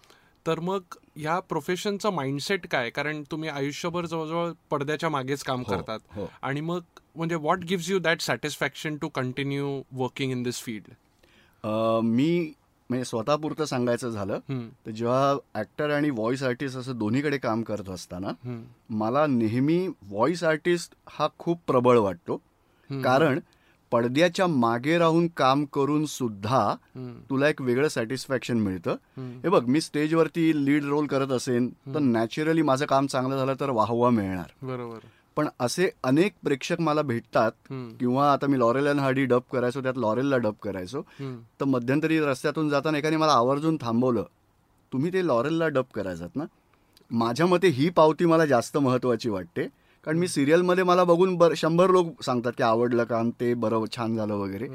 तर 0.46 0.60
मग 0.60 0.96
ह्या 1.16 1.40
प्रोफेशनचं 1.40 2.10
माइंडसेट 2.14 2.68
काय? 2.68 2.90
कारण 2.90 3.22
तुम्ही 3.32 3.50
आयुष्यभर 3.50 4.06
जवळजवळ 4.06 4.52
पडद्याच्या 4.70 5.10
मागेच 5.10 5.44
काम 5.44 5.60
हो, 5.60 5.72
करतात. 5.72 6.00
हो. 6.16 6.26
आणि 6.42 6.62
मग 6.62 6.82
म्हणजे 7.16 7.36
what 7.36 7.64
gives 7.66 7.90
you 7.90 8.00
that 8.00 8.22
satisfaction 8.22 8.98
to 8.98 9.08
continue 9.10 9.82
working 9.94 10.32
in 10.32 10.44
this 10.44 10.62
field 10.64 10.94
मी 12.06 12.54
म्हणजे 12.90 13.06
स्वतःपुरतं 13.06 13.66
सांगायचं 13.66 14.10
झालं 14.10 14.40
तर 14.86 14.92
जेव्हा 14.92 15.36
ऍक्टर 15.60 15.90
आणि 15.90 16.10
व्हॉइस 16.10 16.44
आर्टिस्ट 16.44 16.78
असं 16.78 16.98
दोन्हीकडे 16.98 17.38
काम 17.38 17.62
करत 17.64 17.90
असताना 17.90 18.32
मला 18.90 19.26
नेहमी 19.28 19.78
व्हॉइस 19.88 20.44
आर्टिस्ट 20.44 20.96
हा 21.10 21.28
खूप 21.40 21.60
प्रबळ 21.68 21.98
वाटतो. 21.98 22.36
कारण 22.90 23.40
पडद्याच्या 23.92 24.48
मागे 24.48 24.98
राहून 24.98 25.28
काम 25.28 25.66
करून 25.66 26.06
सुद्धा 26.06 26.76
तुला 27.30 27.50
एक 27.50 27.62
वेगळं 27.62 27.88
सॅटिस्फॅक्शन 27.88 28.58
मिळतं. 28.58 28.96
हे 29.44 29.50
बघ 29.50 29.64
मी 29.66 29.82
स्टेजवरती 29.82 30.66
लीड 30.66 30.86
रोल 30.86 31.08
करत 31.08 31.32
असेन 31.32 31.70
तर 31.88 32.00
नॅचरली 32.00 32.62
माझं 32.62 32.86
काम 32.86 33.08
चांगलं 33.08 33.38
झालं 33.38 33.54
तर 33.60 33.70
वाहवा 33.70 34.10
मिळणार. 34.10 34.66
बरोबर. 34.66 35.00
पण 35.36 35.48
असे 35.60 35.90
अनेक 36.04 36.34
प्रेक्षक 36.44 36.80
मला 36.80 37.02
भेटतात. 37.02 37.52
किंवा 38.00 38.32
आता 38.34 38.48
मी 38.48 38.60
लॉरेल 38.60 38.88
अँड 38.88 39.00
हार्डी 39.00 39.26
डब 39.26 39.42
करायचो 39.54 39.82
त्यात 39.82 39.98
लॉरेलला 39.98 40.38
डब 40.38 40.54
करायचो. 40.64 41.02
तर 41.60 41.66
मध्यंतरी 41.66 42.20
रस्त्यातून 42.20 42.70
जाताना 42.70 42.98
एकाने 42.98 43.18
मला 43.18 43.32
आवर्जून 43.32 43.78
थांबवलं 43.82 44.24
तुम्ही 44.92 45.14
ते 45.14 45.26
लॉरेलला 45.28 45.68
डब 45.68 45.86
करायचात 45.96 46.36
ना? 46.36 46.44
माझ्या 47.12 47.46
मते 47.46 47.68
ही 47.68 47.90
पावती 47.90 48.26
मला 48.26 48.46
जास्त 48.46 48.78
महत्वाची 48.78 49.30
वाटते. 49.30 49.68
कारण 50.06 50.18
मी 50.18 50.28
सिरियलमध्ये 50.28 50.84
मला 50.84 51.04
बघून 51.04 51.36
बर 51.38 51.54
शंभर 51.58 51.90
लोक 51.90 52.24
सांगतात 52.24 52.52
की 52.58 52.64
आवडलं 52.64 53.04
काम 53.04 53.30
ते 53.40 53.54
बरं 53.54 53.84
छान 53.96 54.16
झालं 54.18 54.34
वगैरे 54.34 54.68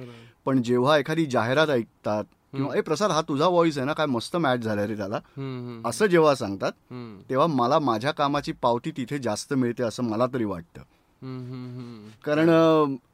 पण 0.45 0.63
जेव्हा 0.63 0.99
एखादी 0.99 1.27
जाहिरात 1.27 1.69
ऐकतात 1.69 2.25
किंवा 2.55 2.77
ए 2.77 2.81
प्रसाद 2.81 3.11
हा 3.11 3.21
तुझा 3.21 3.49
व्हॉइस 3.49 3.79
आहे 3.79 3.87
ना 3.87 3.93
काय 3.93 4.07
मस्त 4.07 4.37
मॅच 4.37 4.61
झाला 4.61 4.87
रे 4.87 4.97
त्याला. 4.97 5.19
असं 5.89 6.07
जेव्हा 6.07 6.35
सांगतात. 6.35 6.73
तेव्हा 7.31 7.47
मला 7.47 7.79
माझ्या 7.79 8.11
कामाची 8.13 8.53
पावती 8.53 8.91
तिथे 8.91 9.19
जास्त 9.19 9.55
मिळते 9.55 9.83
असं 9.83 10.03
मला 10.03 10.27
तरी 10.35 10.45
वाटतं. 10.45 10.81
कारण 12.25 12.49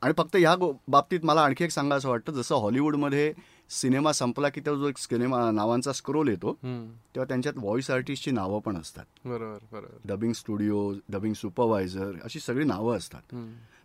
आणि 0.03 0.13
फक्त 0.19 0.37
ह्या 0.37 0.55
बाबतीत 0.89 1.25
मला 1.25 1.43
आणखी 1.43 1.65
एक 1.65 1.71
सांगायचं 1.71 2.09
वाटतं 2.09 2.33
जसं 2.33 2.55
हॉलिवूडमध्ये 2.55 3.33
सिनेमा 3.73 4.13
संपला 4.13 4.49
की 4.49 4.61
तेव्हा 4.61 4.83
जो 4.83 4.89
एक 4.89 4.99
सिनेमा 4.99 5.51
नावांचा 5.51 5.93
स्क्रोल 5.93 6.29
येतो. 6.29 6.53
तेव्हा 6.63 7.25
त्यांच्यात 7.25 7.59
व्हॉइस 7.59 7.91
आर्टिस्टची 7.91 8.31
नावं 8.31 8.61
पण 8.61 8.77
असतात. 8.77 9.05
बरोबर 9.25 9.85
डबिंग 10.05 10.33
स्टुडिओ 10.33 10.93
डबिंग 11.09 11.35
सुपरवायझर 11.35 12.13
अशी 12.25 12.41
सगळी 12.41 12.65
नावं 12.65 12.97
असतात. 12.97 13.35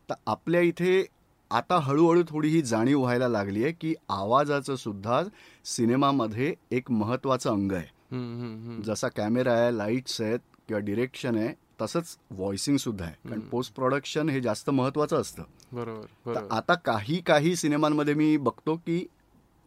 तर 0.09 0.13
आपल्या 0.27 0.61
इथे 0.61 1.05
आता 1.51 1.77
हळूहळू 1.79 2.23
थोडी 2.29 2.49
ही 2.49 2.61
जाणीव 2.61 2.99
व्हायला 2.99 3.27
लागली 3.27 3.63
आहे 3.63 3.71
की 3.71 3.93
आवाजाचं 4.09 4.75
सुद्धा 4.75 5.21
सिनेमामध्ये 5.65 6.53
एक 6.71 6.91
महत्वाचं 6.91 7.49
अंग 7.49 7.71
आहे. 7.71 8.81
जसा 8.81 9.07
कॅमेरा 9.07 9.53
आहे 9.53 9.77
लाईट्स 9.77 10.21
आहेत 10.21 10.39
किंवा 10.67 10.79
डिरेक्शन 10.79 11.37
आहे 11.37 11.53
तसंच 11.81 12.17
व्हॉइसिंग 12.31 12.77
सुद्धा 12.77 13.05
आहे. 13.05 13.29
कारण 13.29 13.39
पोस्ट 13.39 13.75
प्रोडक्शन 13.75 14.29
हे 14.29 14.41
जास्त 14.41 14.69
महत्वाचं 14.69 15.21
असतं. 15.21 15.43
बरोबर. 15.71 16.47
आता 16.51 16.73
काही 16.75 17.21
काही 17.21 17.55
सिनेमांमध्ये 17.55 18.13
मी 18.13 18.37
बघतो 18.37 18.75
की 18.75 19.05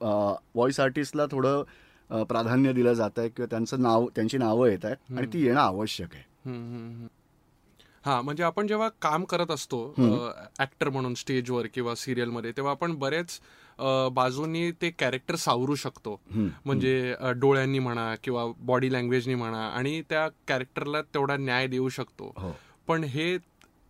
व्हॉइस 0.01 0.81
आर्टिस्टला 0.81 1.27
थोडं 1.31 2.25
प्राधान्य 2.25 2.73
दिलं 2.73 2.93
जात 2.93 3.19
आहे 3.19 3.29
किंवा 3.29 3.47
त्यांचं 3.51 3.83
नाव 3.83 4.07
त्यांची 4.17 4.39
नावं 4.39 4.69
येत 4.69 4.85
आहेत 4.85 5.17
आणि 5.19 5.27
ती 5.33 5.45
येणं 5.45 5.61
आवश्यक 5.61 6.15
आहे. 6.15 7.09
हा 8.05 8.21
म्हणजे 8.21 8.43
आपण 8.43 8.67
जेव्हा 8.67 8.89
काम 9.03 9.25
करत 9.25 9.51
असतो 9.51 9.79
ऍक्टर 10.61 10.89
म्हणून 10.89 11.15
स्टेजवर 11.15 11.67
किंवा 11.75 11.95
सिरियलमध्ये 11.95 12.53
तेव्हा 12.53 12.73
आपण 12.73 12.95
बरेच 12.99 13.39
बाजूंनी 14.13 14.71
ते 14.83 14.91
कॅरेक्टर 14.91 15.37
सावरू 15.37 15.75
शकतो. 15.75 16.21
म्हणजे 16.65 17.15
डोळ्यांनी 17.37 17.79
म्हणा 17.79 18.15
किंवा 18.25 18.45
बॉडी 18.59 18.93
लँग्वेजनी 18.93 19.35
म्हणा 19.35 19.67
आणि 19.69 20.01
त्या 20.11 20.27
कॅरेक्टरला 20.49 21.03
तेवढा 21.15 21.37
न्याय 21.37 21.67
देऊ 21.67 21.89
शकतो. 21.89 22.33
हो. 22.37 22.53
पण 22.89 23.05
हे 23.05 23.37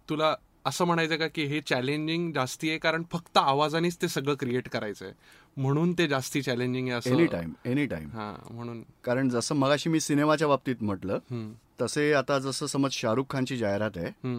तुला 0.09 0.35
असं 0.65 0.85
म्हणायचं 0.85 1.17
का 1.17 1.27
की 1.27 1.45
हे 1.45 1.61
चॅलेंजिंग 1.61 2.33
जास्ती 2.33 2.69
आहे 2.71 2.79
कारण 2.79 3.03
फक्त 3.13 3.39
आवाजानेच 3.39 3.97
ते 4.03 4.09
सगळं 4.09 4.35
क्रिएट 4.41 4.69
करायचंय. 4.69 5.13
म्हणून 5.57 5.93
ते 5.99 6.07
जास्ती 6.09 6.43
चॅलेंजिंग 6.43 6.89
आहे 6.89 7.11
एनी 7.13 7.27
टाइम 7.27 7.53
एनी 7.65 7.87
टाइम 7.87 8.09
हा 8.13 8.35
म्हणून. 8.51 8.83
कारण 9.05 9.29
जसं 9.29 9.55
मगाशी 9.55 9.91
मी 9.91 10.01
सिनेमाच्या 10.01 10.49
बाबतीत 10.49 10.83
म्हटलं 10.83 11.53
तसे 11.81 12.13
आता 12.13 12.39
जसं 12.39 12.67
समज 12.67 12.93
शाहरुख 12.93 13.25
खानची 13.31 13.57
जाहिरात 13.57 13.97
आहे 13.97 14.37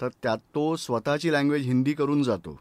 तर 0.00 0.08
त्यात 0.22 0.38
तो 0.54 0.74
स्वतःची 0.76 1.32
लँग्वेज 1.32 1.66
हिंदी 1.66 1.92
करून 1.92 2.22
जातो. 2.22 2.58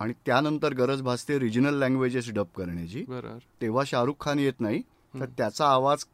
आणि 0.00 0.12
त्यानंतर 0.26 0.72
गरज 0.74 1.02
भासते 1.02 1.38
रिजनल 1.38 1.78
लँग्वेजेस 1.78 2.30
डब 2.34 2.46
करण्याची. 2.56 3.04
तेव्हा 3.60 3.84
शाहरुख 3.86 4.14
खान 4.20 4.38
येत 4.38 4.60
नाही 4.60 4.80
तर 5.14 5.26
त्याचा 5.38 5.66
आवाज 5.66 6.04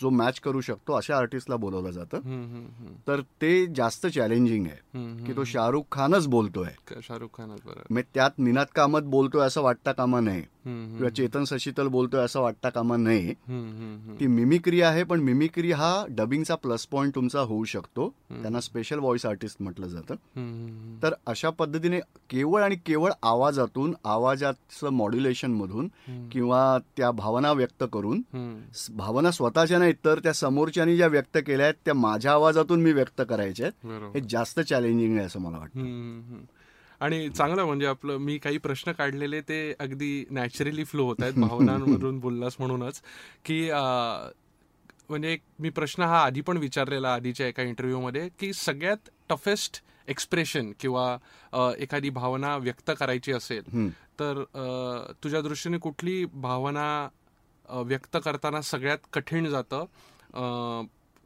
जो 0.00 0.10
मॅच 0.10 0.40
करू 0.40 0.60
शकतो 0.60 0.92
अशा 0.92 1.16
आर्टिस्टला 1.16 1.56
बोलवलं 1.56 1.90
जातं. 1.90 2.18
तर 3.06 3.20
ते 3.20 3.66
जास्त 3.66 4.06
चॅलेंजिंग 4.06 4.66
आहे. 4.66 5.24
की 5.26 5.32
तो 5.36 5.44
शाहरुख 5.44 5.82
खानच 5.92 6.26
बोलतोय. 6.26 6.68
शाहरुख 7.02 7.28
खानच 7.36 7.60
बरोबर 7.64 7.82
मग 7.90 8.00
त्यात 8.14 8.30
निनाद 8.38 8.66
कामत 8.74 9.02
बोलतोय 9.02 9.46
असं 9.46 9.62
वाटता 9.62 9.92
कामा 9.92 10.18
हम्म, 10.18 10.30
किंवा 10.66 11.08
चेतन 11.08 11.44
शशीतल 11.44 11.86
बोलतोय 11.86 12.24
असं 12.24 12.40
वाटता 12.40 12.70
कामा 12.70 12.96
नये. 12.96 13.34
ती 14.20 14.26
मिमिक्री 14.26 14.80
आहे 14.80 15.04
पण 15.04 15.20
मिमिक्री 15.20 15.72
हा 15.72 16.06
डबिंगचा 16.08 16.54
प्लस 16.54 16.86
पॉइंट 16.86 17.14
तुमचा 17.14 17.40
होऊ 17.40 17.64
शकतो. 17.64 18.08
त्यांना 18.30 18.60
स्पेशल 18.60 18.98
व्हॉइस 18.98 19.26
आर्टिस्ट 19.26 19.62
म्हटलं 19.62 19.86
जातं. 19.86 20.14
तर 21.02 21.14
अशा 21.26 21.50
पद्धतीने 21.50 22.00
केवळ 22.30 22.62
आणि 22.62 22.76
केवळ 22.76 23.10
आवाजातून 23.22 23.94
आवाजाचं 24.04 24.88
मॉड्युलेशन 24.90 25.50
मधून 25.50 25.88
किंवा 26.32 26.78
त्या 26.96 27.10
भावना 27.10 27.52
व्यक्त 27.52 27.84
करून 27.92 28.22
भावना 28.96 29.30
स्वतःच्या 29.30 29.78
नाहीत 29.78 29.94
तर 30.04 30.18
त्या 30.18 30.32
समोरच्यानी 30.32 30.96
ज्या 30.96 31.06
व्यक्त 31.06 31.38
केल्या 31.46 31.66
आहेत 31.66 31.74
त्या 31.84 31.94
माझ्या 31.94 32.32
आवाजातून 32.32 32.82
मी 32.82 32.92
व्यक्त 32.92 33.22
करायच्या 33.28 33.66
आहेत. 33.66 33.86
हे 34.14 34.20
जास्त 34.30 34.60
चॅलेंजिंग 34.60 35.16
आहे 35.16 35.26
असं 35.26 35.40
मला 35.40 35.58
वाटतं. 35.58 35.80
आणि 37.02 37.28
चांगलं 37.28 37.64
म्हणजे 37.64 37.86
आपलं 37.86 38.16
मी 38.16 38.38
काही 38.38 38.58
प्रश्न 38.58 38.92
काढलेले 38.92 39.40
ते 39.40 39.58
अगदी 39.80 40.24
नॅचरली 40.30 40.84
फ्लो 40.84 41.04
होत 41.04 41.22
आहेत 41.22 41.34
भावनांमधून 41.34 42.18
बोललास 42.20 42.56
म्हणूनच 42.58 43.00
की 43.44 43.60
म्हणजे 45.08 45.32
एक 45.32 45.40
मी 45.58 45.70
प्रश्न 45.70 46.02
हा 46.02 46.22
आधी 46.22 46.40
पण 46.40 46.56
विचारलेला 46.56 47.14
आधीच्या 47.14 47.46
एका 47.46 47.62
इंटरव्ह्यूमध्ये 47.62 48.28
की 48.40 48.52
सगळ्यात 48.52 49.08
टफेस्ट 49.28 49.82
एक्सप्रेशन 50.08 50.72
किंवा 50.80 51.16
एखादी 51.78 52.10
भावना 52.10 52.56
व्यक्त 52.56 52.90
करायची 52.90 53.32
असेल. 53.32 53.62
तर 54.20 54.42
तुझ्या 55.24 55.40
दृष्टीने 55.40 55.78
कुठली 55.78 56.24
भावना 56.34 57.08
व्यक्त 57.68 58.16
करताना 58.24 58.60
सगळ्यात 58.60 58.98
कठीण 59.12 59.46
जातं 59.46 59.84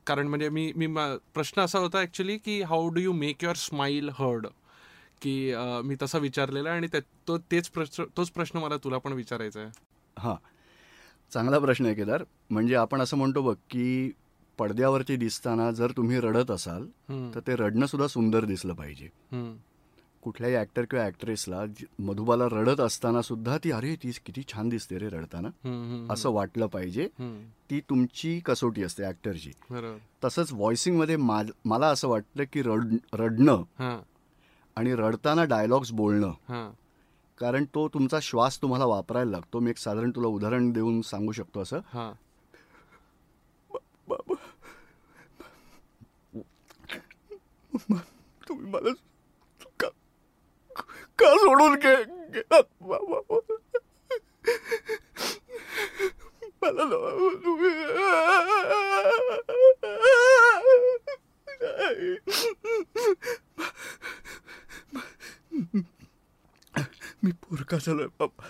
कारण 0.06 0.26
म्हणजे 0.26 0.48
मी 0.48 0.72
मी 0.76 0.86
मा- 0.86 1.16
प्रश्न 1.34 1.60
असा 1.60 1.78
होता 1.78 2.00
ऍक्च्युली 2.00 2.36
की 2.38 2.60
how 2.62 2.88
do 2.88 3.00
you 3.00 3.12
make 3.12 3.44
your 3.44 3.56
smile 3.56 4.10
heard 4.18 4.46
की 5.22 5.52
अं, 5.52 5.82
मी 5.84 5.96
तसा 6.02 6.18
विचारलेला 6.18 6.70
आणि 6.70 6.86
त्या- 6.86 7.28
तो 7.28 7.38
तेच 7.38 7.68
प्रश्न 7.68 8.04
तोच 8.16 8.30
प्रश्न 8.30 8.58
मला 8.58 8.76
तुला 8.76 8.98
पण 8.98 9.12
विचारायचा 9.12 9.60
आहे. 9.60 9.70
हा. 10.18 10.34
चांगला 11.32 11.58
प्रश्न 11.58 11.86
आहे 11.86 11.94
केदार. 11.94 12.24
म्हणजे 12.50 12.74
आपण 12.74 13.00
असं 13.00 13.16
म्हणतो 13.16 13.42
बघ 13.42 13.56
की 13.70 14.12
पडद्यावरती 14.58 15.16
दिसताना 15.16 15.70
जर 15.70 15.90
तुम्ही 15.96 16.20
रडत 16.20 16.50
असाल 16.50 16.82
हम्म, 16.82 17.30
तर 17.34 17.40
ते 17.40 17.56
रडणं 17.56 17.86
सुद्धा 17.86 18.06
सुंदर 18.06 18.44
दिसलं 18.44 18.74
पाहिजे. 18.74 19.06
हम्म, 19.32 19.56
कुठल्याही 20.22 20.56
ऍक्टर 20.56 20.84
किंवा 20.84 21.06
ऍक्ट्रेसला 21.06 21.64
मधुबाला 21.98 22.44
रडत 22.52 22.80
असताना 22.80 23.22
सुद्धा 23.22 23.58
ती 23.64 23.70
अरे 23.70 23.94
ती 23.94 24.10
किती 24.26 24.42
छान 24.52 24.68
दिसते 24.68 24.98
रे 24.98 25.08
रडताना. 25.08 25.48
हम्म, 25.48 25.94
हम्म, 25.94 26.12
असं 26.12 26.30
वाटलं 26.30 26.66
पाहिजे. 26.66 27.04
हम्म, 27.04 27.44
ती 27.70 27.80
तुमची 27.80 28.40
कसोटी 28.40 28.82
असते 28.82 29.08
ऍक्टरची 29.08 29.52
बरोबर. 29.70 29.98
तसंच 30.24 30.52
व्हॉइसिंगमध्ये 30.52 31.16
मा- 31.16 31.50
मला 31.64 31.86
असं 31.86 32.08
वाटतं 32.08 32.44
की 32.52 32.62
रड 32.62 32.96
रडणं 33.12 33.54
हा. 33.54 34.02
आणि 34.76 34.94
रडताना 34.94 35.44
डायलॉग्स 35.44 35.90
बोलणं. 35.92 36.28
हा. 36.28 36.72
कारण 37.40 37.64
तो 37.74 37.88
तुमचा 37.88 38.18
श्वास 38.22 38.62
तुम्हाला 38.62 38.84
वापरायला 38.84 39.30
लागतो. 39.30 39.60
मी 39.60 39.70
एक 39.70 39.78
साधारण 39.78 40.10
तुला 40.10 40.28
उदाहरण 40.28 40.70
देऊन 40.70 41.00
सांगू 41.02 41.32
शकतो 41.32 41.60
असं. 41.60 41.80
तुम्ही 48.48 48.70
मला 48.70 48.92
का 49.80 49.88
का 51.18 51.36
सोडून 51.36 51.74
गेलात? 51.74 52.62
बाबा 52.80 53.20
मला 56.62 56.84
तुम्ही 57.44 57.70
मी 67.22 67.30
पोरका 67.32 67.76
झालोय 67.76 68.06
बाबा 68.20 68.48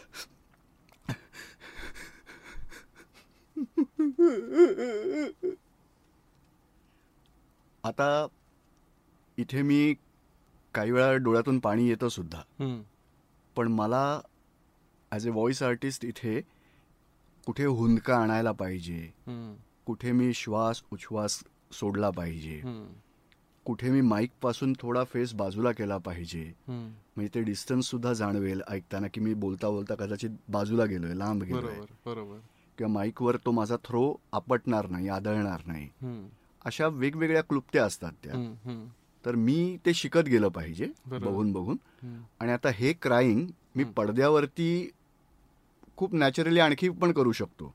आता 7.84 8.26
इथे 9.38 9.62
मी 9.62 9.94
काही 10.74 10.90
वेळा 10.90 11.12
डोळ्यातून 11.14 11.58
पाणी 11.58 11.88
येतं 11.88 12.08
सुद्धा. 12.08 12.42
पण 13.56 13.68
मला 13.68 14.20
ॲज 15.12 15.28
अ 15.28 15.30
व्हॉइस 15.30 15.62
आर्टिस्ट 15.62 16.04
इथे 16.04 16.40
कुठे 17.46 17.64
हुंदका 17.64 18.16
आणायला 18.16 18.52
पाहिजे. 18.52 19.10
कुठे 19.86 20.12
मी 20.12 20.32
श्वास 20.34 20.82
उच्छ्वास 20.92 21.42
सोडला 21.72 22.10
पाहिजे. 22.10 22.60
कुठे 23.66 23.90
मी 23.90 24.00
माईकपासून 24.00 24.72
थोडा 24.80 25.04
फेस 25.04 25.32
बाजूला 25.34 25.72
केला 25.72 25.96
पाहिजे. 25.98 26.52
म्हणजे 26.68 27.34
ते 27.34 27.42
डिस्टन्स 27.42 27.86
सुद्धा 27.86 28.12
जाणवेल 28.12 28.62
ऐकताना 28.68 29.06
की 29.06 29.20
मी 29.20 29.34
बोलता 29.34 29.70
बोलता 29.70 29.94
कदाचित 29.94 30.30
बाजूला 30.48 30.84
गेलोय 30.84 31.14
लांब 31.14 31.42
गेलोय 31.42 31.80
किंवा 32.78 32.92
माईकवर 32.92 33.36
तो 33.36 33.50
माझा 33.50 33.76
थ्रो 33.76 34.14
आपटणार 34.32 34.88
नाही 34.88 35.08
आदळणार 35.08 35.60
नाही. 35.66 35.88
अशा 36.64 36.86
वेगवेगळ्या 36.86 37.42
क्लुप्त्या 37.42 37.84
असतात 37.84 38.12
त्या. 38.24 38.32
तर 39.24 39.34
मी 39.34 39.76
ते 39.86 39.94
शिकत 39.94 40.26
गेलं 40.26 40.48
पाहिजे. 40.48 40.86
बघून 41.06 41.52
बघून. 41.52 41.76
आणि 42.40 42.52
आता 42.52 42.68
हे 42.72 42.92
क्राईंग 42.92 43.46
मी. 43.76 43.84
पडद्यावरती 43.84 44.90
खूप 45.96 46.14
नॅचरली 46.14 46.60
आणखी 46.60 46.88
पण 46.88 47.12
करू 47.12 47.32
शकतो. 47.32 47.74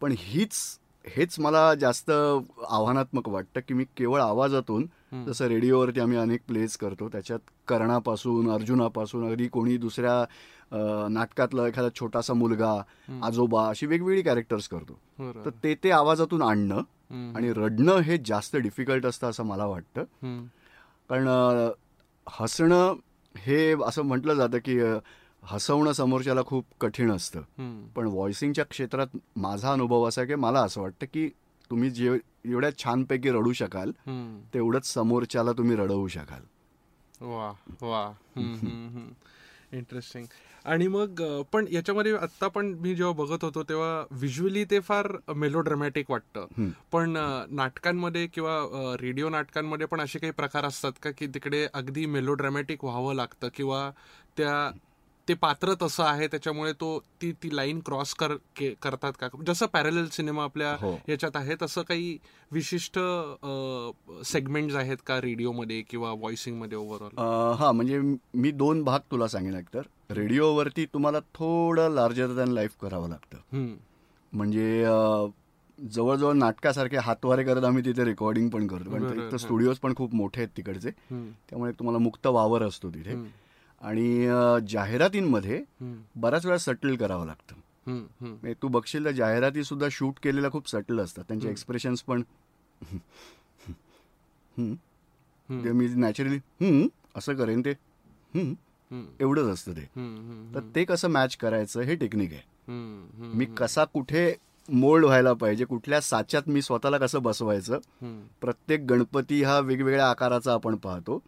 पण 0.00 0.14
हीच 0.18 0.78
हेच 1.04 1.38
मला 1.40 1.74
जास्त 1.74 2.10
आव्हानात्मक 2.10 3.28
वाटतं 3.28 3.60
की 3.68 3.74
मी 3.74 3.84
केवळ 3.96 4.20
आवाजातून. 4.20 4.86
जसं 5.26 5.46
रेडिओवरती 5.46 6.00
आम्ही 6.00 6.18
अनेक 6.18 6.40
प्लेज 6.48 6.76
करतो 6.76 7.08
त्याच्यात 7.08 7.38
कर्णापासून 7.68 8.50
अर्जुनापासून 8.50 9.26
अगदी 9.28 9.48
कोणी 9.48 9.76
दुसऱ्या 9.76 10.24
नाटकातला 11.10 11.66
एखादा 11.68 11.88
छोटासा 11.94 12.34
मुलगा. 12.34 12.72
आजोबा 13.22 13.68
अशी 13.68 13.86
वेगवेगळी 13.86 14.22
कॅरेक्टर्स 14.22 14.68
करतो. 14.68 14.98
तर 15.44 15.50
ते 15.64 15.74
ते 15.74 15.90
आवाजातून 15.90 16.42
आणणं. 16.42 16.80
आणि 17.36 17.52
रडणं 17.52 17.98
हे 17.98 18.18
जास्त 18.26 18.56
डिफिकल्ट 18.56 19.06
असतं 19.06 19.30
असं 19.30 19.44
मला 19.44 19.66
वाटतं. 19.66 20.04
कारण 21.10 21.28
हसणं 22.28 22.94
हे 23.34 23.74
असं 23.84 24.02
म्हटलं 24.02 24.34
जातं 24.34 24.58
की 24.58 24.78
हसवणं 25.44 25.92
समोरच्याला 25.92 26.42
खूप 26.42 26.64
कठीण 26.80 27.10
असतं. 27.10 27.42
पण 27.96 28.06
व्हॉइसिंगच्या 28.06 28.64
क्षेत्रात 28.64 29.16
माझा 29.36 29.72
अनुभव 29.72 30.08
असा 30.08 30.20
आहे 30.20 30.28
की 30.28 30.34
मला 30.34 30.60
असं 30.60 30.80
वाटतं 30.80 31.06
की 31.06 31.28
तुम्ही 31.70 31.90
जे 31.90 32.18
एवढ्या 32.44 32.70
छानपैकी 32.78 33.30
रडू 33.30 33.52
शकाल. 33.52 33.90
तेवढंच 34.54 34.86
समोरच्याला 34.86 35.52
तुम्ही 35.52 35.76
रडवू 35.76 36.08
शकाल 36.08 36.42
वा 37.20 37.52
वा 37.82 38.10
इंटरेस्टिंग 39.72 40.24
आणि 40.64 40.86
मग 40.88 41.22
पण 41.52 41.66
याच्यामध्ये 41.72 42.14
आता 42.16 42.48
पण 42.48 42.66
मी 42.80 42.94
जेव्हा 42.94 43.14
बघत 43.14 43.44
होतो 43.44 43.62
तेव्हा 43.62 44.04
व्हिज्युअली 44.10 44.64
ते 44.64 44.78
फार 44.80 45.08
मेलोड्रॅमॅटिक 45.36 46.10
वाटतं. 46.10 46.70
पण 46.92 47.16
नाटकांमध्ये 47.50 48.26
किंवा 48.26 48.96
रेडिओ 49.00 49.28
नाटकांमध्ये 49.28 49.86
पण 49.86 50.00
असे 50.00 50.18
काही 50.18 50.32
प्रकार 50.32 50.64
असतात 50.64 50.92
का 51.02 51.10
की 51.10 51.26
तिकडे 51.26 51.66
अगदी 51.74 52.06
मेलोड्रॅमॅटिक 52.06 52.84
व्हावं 52.84 53.14
लागतं 53.14 53.48
किंवा 53.54 53.90
त्या 54.36 54.70
ते 55.28 55.34
पात्र 55.34 55.74
तसं 55.82 56.04
आहे 56.04 56.26
त्याच्यामुळे 56.26 56.72
तो 56.72 57.00
ती 57.22 57.32
ती 57.32 57.56
लाईन 57.56 57.80
क्रॉस 57.80 58.14
कर 58.14 58.32
के- 58.34 58.74
करतात 58.82 59.12
का? 59.20 59.28
जसं 59.46 59.66
पॅरल 59.66 60.06
सिनेमा 60.06 60.44
आपल्या 60.44 60.76
हो. 60.80 60.98
याच्यात 61.08 61.36
आहे 61.36 61.54
तसं 61.62 61.82
काही 61.82 62.18
विशिष्ट 62.52 62.98
सेगमेंट्स 64.24 64.74
आहेत 64.76 64.96
का 65.06 65.20
रेडिओमध्ये 65.20 65.82
किंवा 65.82 66.12
व्हॉइसिंगमध्ये 66.12 66.78
ओव्हरऑल 66.78 67.18
हा 67.58 67.72
म्हणजे 67.72 68.00
मी 68.34 68.50
दोन 68.50 68.82
भाग 68.82 69.00
तुला 69.10 69.28
सांगेन 69.28 69.54
एकतर. 69.54 69.82
रेडिओवरती 70.10 70.86
तुम्हाला 70.86 71.18
थोडं 71.20 71.90
लार्जर 71.90 72.34
दॅन 72.34 72.48
लाईफ 72.48 72.70
करावं 72.82 73.08
लागतं. 73.08 73.74
म्हणजे 74.32 74.84
जवळजवळ 75.78 76.32
नाटकासारखे 76.32 76.96
हातवारे 76.96 77.44
करत 77.44 77.64
आम्ही 77.64 77.84
तिथे 77.84 78.04
रेकॉर्डिंग 78.04 78.48
पण 78.48 78.66
करतो. 78.66 78.90
कारण 78.90 79.20
हां. 79.20 79.36
स्टुडिओज 79.36 79.76
पण 79.76 79.94
खूप 79.94 80.14
मोठे 80.14 80.40
आहेत 80.40 80.56
तिकडचे. 80.56 80.90
त्यामुळे 81.10 81.72
तुम्हाला 81.72 81.98
मुक्त 81.98 82.26
वावर 82.26 82.62
असतो 82.62 82.90
तिथे. 82.90 83.43
आणि 83.84 84.26
जाहिरातींमध्ये 84.68 85.62
बऱ्याच 86.16 86.46
वेळा 86.46 86.58
सटल 86.58 86.96
करावं 86.96 87.26
लागतं. 87.26 87.54
म्हणजे 87.86 88.54
तू 88.62 88.68
बघशील 88.68 89.04
तर 89.04 89.10
जाहिराती 89.10 89.64
सुद्धा 89.64 89.86
शूट 89.90 90.18
केलेल्या 90.22 90.50
खूप 90.50 90.68
सटल 90.68 91.00
असतात. 91.00 91.24
त्यांचे. 91.28 91.48
एक्सप्रेशन्स 91.50 92.02
पण 92.02 92.22
हम्म. 94.56 94.74
ते 95.48 95.72
मी 95.72 95.86
नॅचरली 95.94 96.36
हम्म 96.60 96.86
असं 97.16 97.34
करेन 97.34 97.60
ते 97.64 97.70
हम्म 98.34 99.04
एवढंच 99.20 99.46
असतं 99.46 99.72
ते. 99.72 99.84
तर 100.54 100.60
ते 100.74 100.84
कसं 100.84 101.08
मॅच 101.08 101.36
करायचं 101.36 101.80
हे 101.80 101.94
टेक्निक 101.94 102.32
आहे. 102.32 102.42
मी 103.36 103.44
कसा 103.56 103.84
कुठे 103.84 104.32
मोल्ड 104.68 105.04
व्हायला 105.04 105.32
पाहिजे 105.32 105.64
कुठल्या 105.64 106.00
साच्यात 106.00 106.48
मी 106.48 106.62
स्वतःला 106.62 106.98
कसं 106.98 107.22
बसवायचं 107.22 107.78
प्रत्येक 108.40 108.80
गणपती 108.80 109.42
हा 109.42 109.58
वेगवेगळ्या 109.58 110.08
आकाराचा 110.10 110.52
आपण 110.52 110.76
पाहतो. 110.76 111.22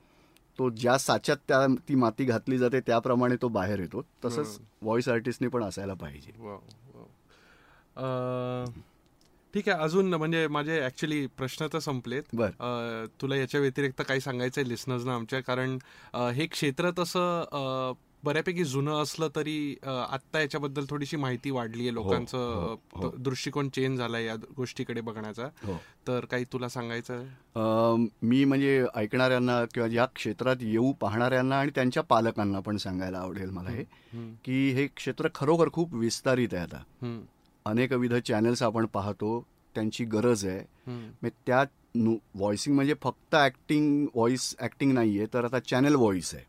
तो 0.59 0.69
ज्या 0.71 0.97
साच्यात 0.99 1.37
त्या 1.49 1.67
ती 1.89 1.95
माती 1.95 2.25
घातली 2.25 2.59
जाते 2.59 2.81
त्याप्रमाणे 2.81 3.37
तो 3.43 3.49
बाहेर 3.49 3.81
येतो. 3.81 4.03
तसंच 4.25 4.59
व्हॉइस 4.83 5.09
आर्टिस्टने 5.09 5.49
पण 5.49 5.65
असायला 5.65 5.95
पाहिजे. 5.95 6.33
ठीक 9.55 9.69
आहे 9.69 9.83
अजून 9.83 10.15
म्हणजे 10.15 10.47
माझे 10.49 10.81
ऍक्च्युली 10.85 11.27
प्रश्न 11.37 11.67
तर 11.73 11.79
संपलेत. 11.79 12.23
तुला 13.21 13.37
याच्या 13.37 13.61
व्यतिरिक्त 13.61 14.03
काही 14.09 14.21
सांगायचं 14.21 14.61
आहे 14.61 14.69
लिस्नर्सना 14.69 15.15
आमच्या? 15.15 15.41
कारण 15.41 15.79
हे 16.35 16.47
क्षेत्र 16.47 16.91
तसं 16.99 17.93
बऱ्यापैकी 18.27 18.65
जुनं 18.65 19.03
असलं 19.03 19.29
तरी 19.37 19.57
आत्ता 19.85 20.41
याच्याबद्दल 20.41 20.85
थोडीशी 20.91 21.17
माहिती 21.17 21.51
वाढली 21.51 21.83
आहे 21.83 21.95
लोकांचं 21.95 22.39
हो, 22.39 23.03
हो. 23.03 23.11
दृष्टिकोन 23.19 23.69
चेंज 23.69 23.99
झालाय 23.99 24.25
या 24.25 24.35
गोष्टीकडे 24.57 25.01
बघण्याचा. 25.01 25.49
हो. 25.65 25.77
तर 26.09 26.25
काही 26.25 26.45
तुला 26.53 26.69
सांगायचं 26.69 28.05
मी 28.23 28.45
म्हणजे 28.45 28.85
ऐकणाऱ्यांना 28.95 29.65
किंवा 29.75 29.89
या 29.93 30.05
क्षेत्रात 30.15 30.57
येऊ 30.63 30.93
पाहणाऱ्यांना 31.01 31.59
आणि 31.61 31.71
त्यांच्या 31.75 32.03
पालकांना 32.03 32.61
पण 32.61 32.77
सांगायला 32.77 33.19
आवडेल 33.19 33.51
मला 33.51 33.71
हे 33.71 33.85
की 34.45 34.71
हे 34.73 34.87
क्षेत्र 34.87 35.29
खरोखर 35.35 35.69
खूप 35.73 35.95
विस्तारित 35.95 36.55
आहे 36.55 36.63
आता. 36.63 37.19
अनेकविध 37.67 38.15
चॅनल्स 38.15 38.63
आपण 38.63 38.87
पाहतो 38.87 39.41
त्यांची 39.75 40.05
गरज 40.05 40.47
आहे. 40.47 41.29
त्यात 41.47 41.67
व्हॉइसिंग 41.97 42.75
म्हणजे 42.75 42.95
फक्त 43.03 43.35
ऍक्टिंग 43.35 44.07
व्हॉइस 44.15 44.55
ऍक्टिंग 44.61 44.93
नाहीये 44.93 45.27
तर 45.35 45.45
आता 45.45 45.59
चॅनल 45.61 45.95
व्हॉइस 45.95 46.35
आहे. 46.35 46.45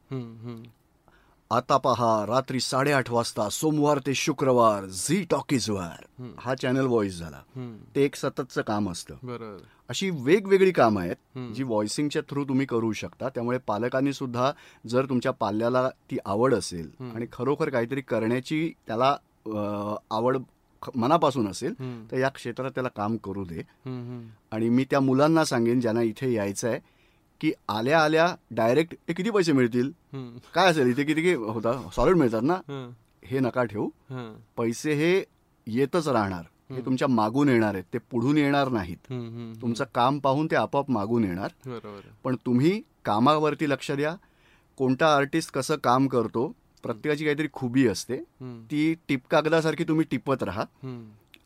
आता 1.52 1.78
पहा 1.78 2.08
रात्री 2.26 2.60
साडेआठ 2.60 3.10
वाजता 3.10 3.48
सोमवार 3.50 4.00
ते 4.00 4.14
शुक्रवार 4.14 4.86
झी 4.86 5.24
टॉकीजवर 5.24 6.04
हम्म. 6.20 6.32
हा 6.40 6.56
चॅनल 6.56 6.86
व्हॉइस 6.86 7.20
झाला 7.20 7.42
ते 7.96 8.04
एक 8.06 8.16
सततचं 8.16 8.62
काम 8.62 8.90
असतं 8.92 9.16
अशी 9.90 10.10
वेगवेगळी 10.10 10.72
कामं 10.72 11.02
आहेत. 11.02 11.16
जी 11.54 11.64
व्हॉइसिंगच्या 11.64 12.22
थ्रू 12.30 12.44
तुम्ही 12.46 12.66
करू 12.66 12.92
शकता 12.94 13.30
त्यामुळे 13.30 13.58
पालकांनी 13.58 14.14
सुद्धा 14.14 14.52
जर 14.88 15.06
तुमच्या 15.06 15.32
पाल्याला 15.32 15.88
ती 16.12 16.18
आवड 16.26 16.54
असेल. 16.54 16.90
आणि 17.16 17.26
खरोखर 17.32 17.70
काहीतरी 17.70 18.02
करण्याची 18.02 18.72
त्याला 18.88 19.16
आवड 20.12 20.38
मनापासून 20.96 21.48
असेल 21.48 21.74
तर 22.12 22.18
या 22.18 22.30
क्षेत्रात 22.30 22.72
त्याला 22.72 22.90
काम 22.90 23.16
करू 23.18 23.46
दे. 23.46 23.62
आणि 24.52 24.70
मी 24.70 24.86
त्या 24.90 25.00
मुलांना 25.00 25.46
सांगेन 25.46 25.80
ज्यांना 25.80 26.02
इथे 26.02 26.34
यायचं 26.34 26.68
आहे 26.68 26.80
की 27.42 27.52
आल्या 27.70 28.04
आल्या 28.04 28.36
डायरेक्ट 28.52 28.94
हे 28.94 29.14
किती 29.14 29.30
पैसे 29.30 29.52
मिळतील? 29.52 29.92
काय 30.54 30.72
असेल? 30.72 30.88
इथे 30.88 31.04
किती 31.04 31.34
होता? 31.34 31.90
सॉलिड 31.96 32.16
मिळतात 32.16 32.42
ना? 32.44 32.54
हं, 32.54 33.44
नका 33.44 33.64
ठेवू. 33.64 33.90
पैसे 34.58 34.94
हे 34.94 35.24
येतच 35.68 36.08
राहणार. 36.08 36.44
हे. 36.76 36.86
तुमच्या 36.86 37.08
मागून 37.08 37.50
येणार 37.50 37.74
आहेत. 37.74 37.84
ते 37.94 37.98
पुढून 37.98 38.38
येणार 38.38 38.70
नाहीत. 38.70 38.98
तुमचं 39.62 39.86
काम 39.96 40.20
पाहून 40.20 40.48
ते 40.52 40.56
आपोआप 40.56 40.90
मागून 40.92 41.24
येणार. 41.24 41.70
पण 42.24 42.36
तुम्ही 42.46 42.82
कामावरती 43.06 43.70
लक्ष 43.70 43.92
द्या. 43.92 44.16
कोणता 44.78 45.16
आर्टिस्ट 45.16 45.52
कसं 45.52 45.76
काम 45.76 46.08
करतो 46.08 46.56
प्रत्येकाची 46.84 47.24
काहीतरी 47.24 47.48
खुबी 47.54 47.88
असते. 47.88 48.18
ती 48.72 48.96
टिपकागदासारखी 49.08 49.84
तुम्ही 49.84 50.06
टिपत 50.12 50.44
राहा. 50.44 50.64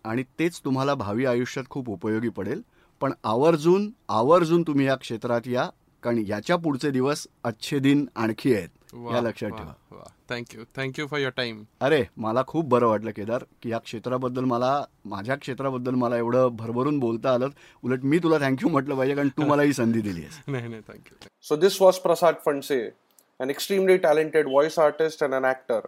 आणि 0.04 0.24
तेच 0.40 0.60
तुम्हाला 0.60 0.94
भावी 0.94 1.26
आयुष्यात 1.26 1.66
खूप 1.70 1.90
उपयोगी 1.90 2.30
पडेल. 2.30 2.62
पण 3.02 3.12
आवर्जून 3.24 3.90
आवर्जून 4.10 4.62
तुम्ही 4.62 4.86
या 4.86 4.96
क्षेत्रात 4.96 5.42
या. 5.48 5.70
कारण 6.04 6.24
याच्या 6.28 6.56
पुढचे 6.56 6.90
दिवस 6.92 7.28
अच्छे 7.44 7.80
दिन 7.80 8.06
आणखी 8.16 8.54
आहेत. 8.54 8.70
या 9.14 9.22
लक्षात 9.22 9.50
ठेवा. 9.50 10.04
Thank you 10.30 10.64
thank you 10.78 11.06
for 11.08 11.20
your 11.20 11.32
time 11.32 11.64
अरे 11.82 12.04
मला 12.18 12.42
खूप 12.48 12.66
बरं 12.66 12.88
वाटलं 12.88 13.12
केदार 13.12 13.44
की 13.62 13.72
या 13.72 13.78
क्षेत्राबद्दल 13.80 14.44
मला 14.44 14.72
माझ्या 15.06 15.36
क्षेत्राबद्दल 15.36 15.96
मला 15.96 16.18
एवढं 16.18 16.56
भरभरून 16.56 17.00
बोलता 17.00 17.34
आलं 17.34 17.50
उलट 17.84 18.04
मी 18.04 18.20
तुला 18.20 18.38
थँक्यू 18.40 18.70
म्हटलं 18.70 18.96
पाहिजे 18.96 19.16
कारण 19.16 19.30
तू 19.38 19.46
मला 19.46 19.62
ही 19.62 19.74
संधी 19.74 20.02
दिली 20.02 20.26
आहे 20.26 20.80
thank you 20.80 21.28
so 21.44 21.56
this 21.56 21.82
was 21.82 21.98
Prasad 21.98 22.36
Phadse 22.46 22.82
uh 23.40 23.50
extremely 23.50 23.98
talented 23.98 24.48
voice 24.48 24.80
artist 24.80 25.24
and 25.24 25.34
uh 25.34 25.46
actor 25.46 25.88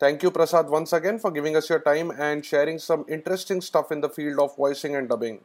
thank you 0.00 0.30
Prasad 0.30 0.68
once 0.68 0.94
again 0.94 1.18
for 1.18 1.32
giving 1.32 1.56
us 1.56 1.70
your 1.70 1.82
time 1.84 2.12
and 2.12 2.42
sharing 2.44 2.78
some 2.78 3.02
interesting 3.10 3.60
stuff 3.60 3.92
in 3.92 4.00
the 4.00 4.10
field 4.16 4.40
of 4.40 4.54
voicing 4.58 4.94
and 4.96 5.08
dubbing 5.08 5.36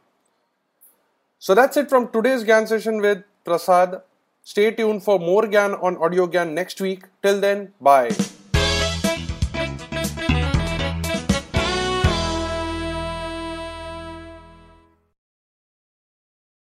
so 1.42 1.54
that's 1.54 1.78
it 1.78 1.88
from 1.88 2.04
today's 2.12 2.44
गॅन 2.44 2.66
session 2.66 3.00
with 3.00 3.16
Prasad. 3.46 4.02
Stay 4.42 4.70
tuned 4.72 5.02
for 5.02 5.18
more 5.18 5.46
GAN 5.46 5.74
on 5.74 5.96
Audio 5.96 6.26
GAN 6.26 6.54
next 6.54 6.80
week. 6.80 7.04
Till 7.22 7.40
then, 7.40 7.72
bye. 7.80 8.10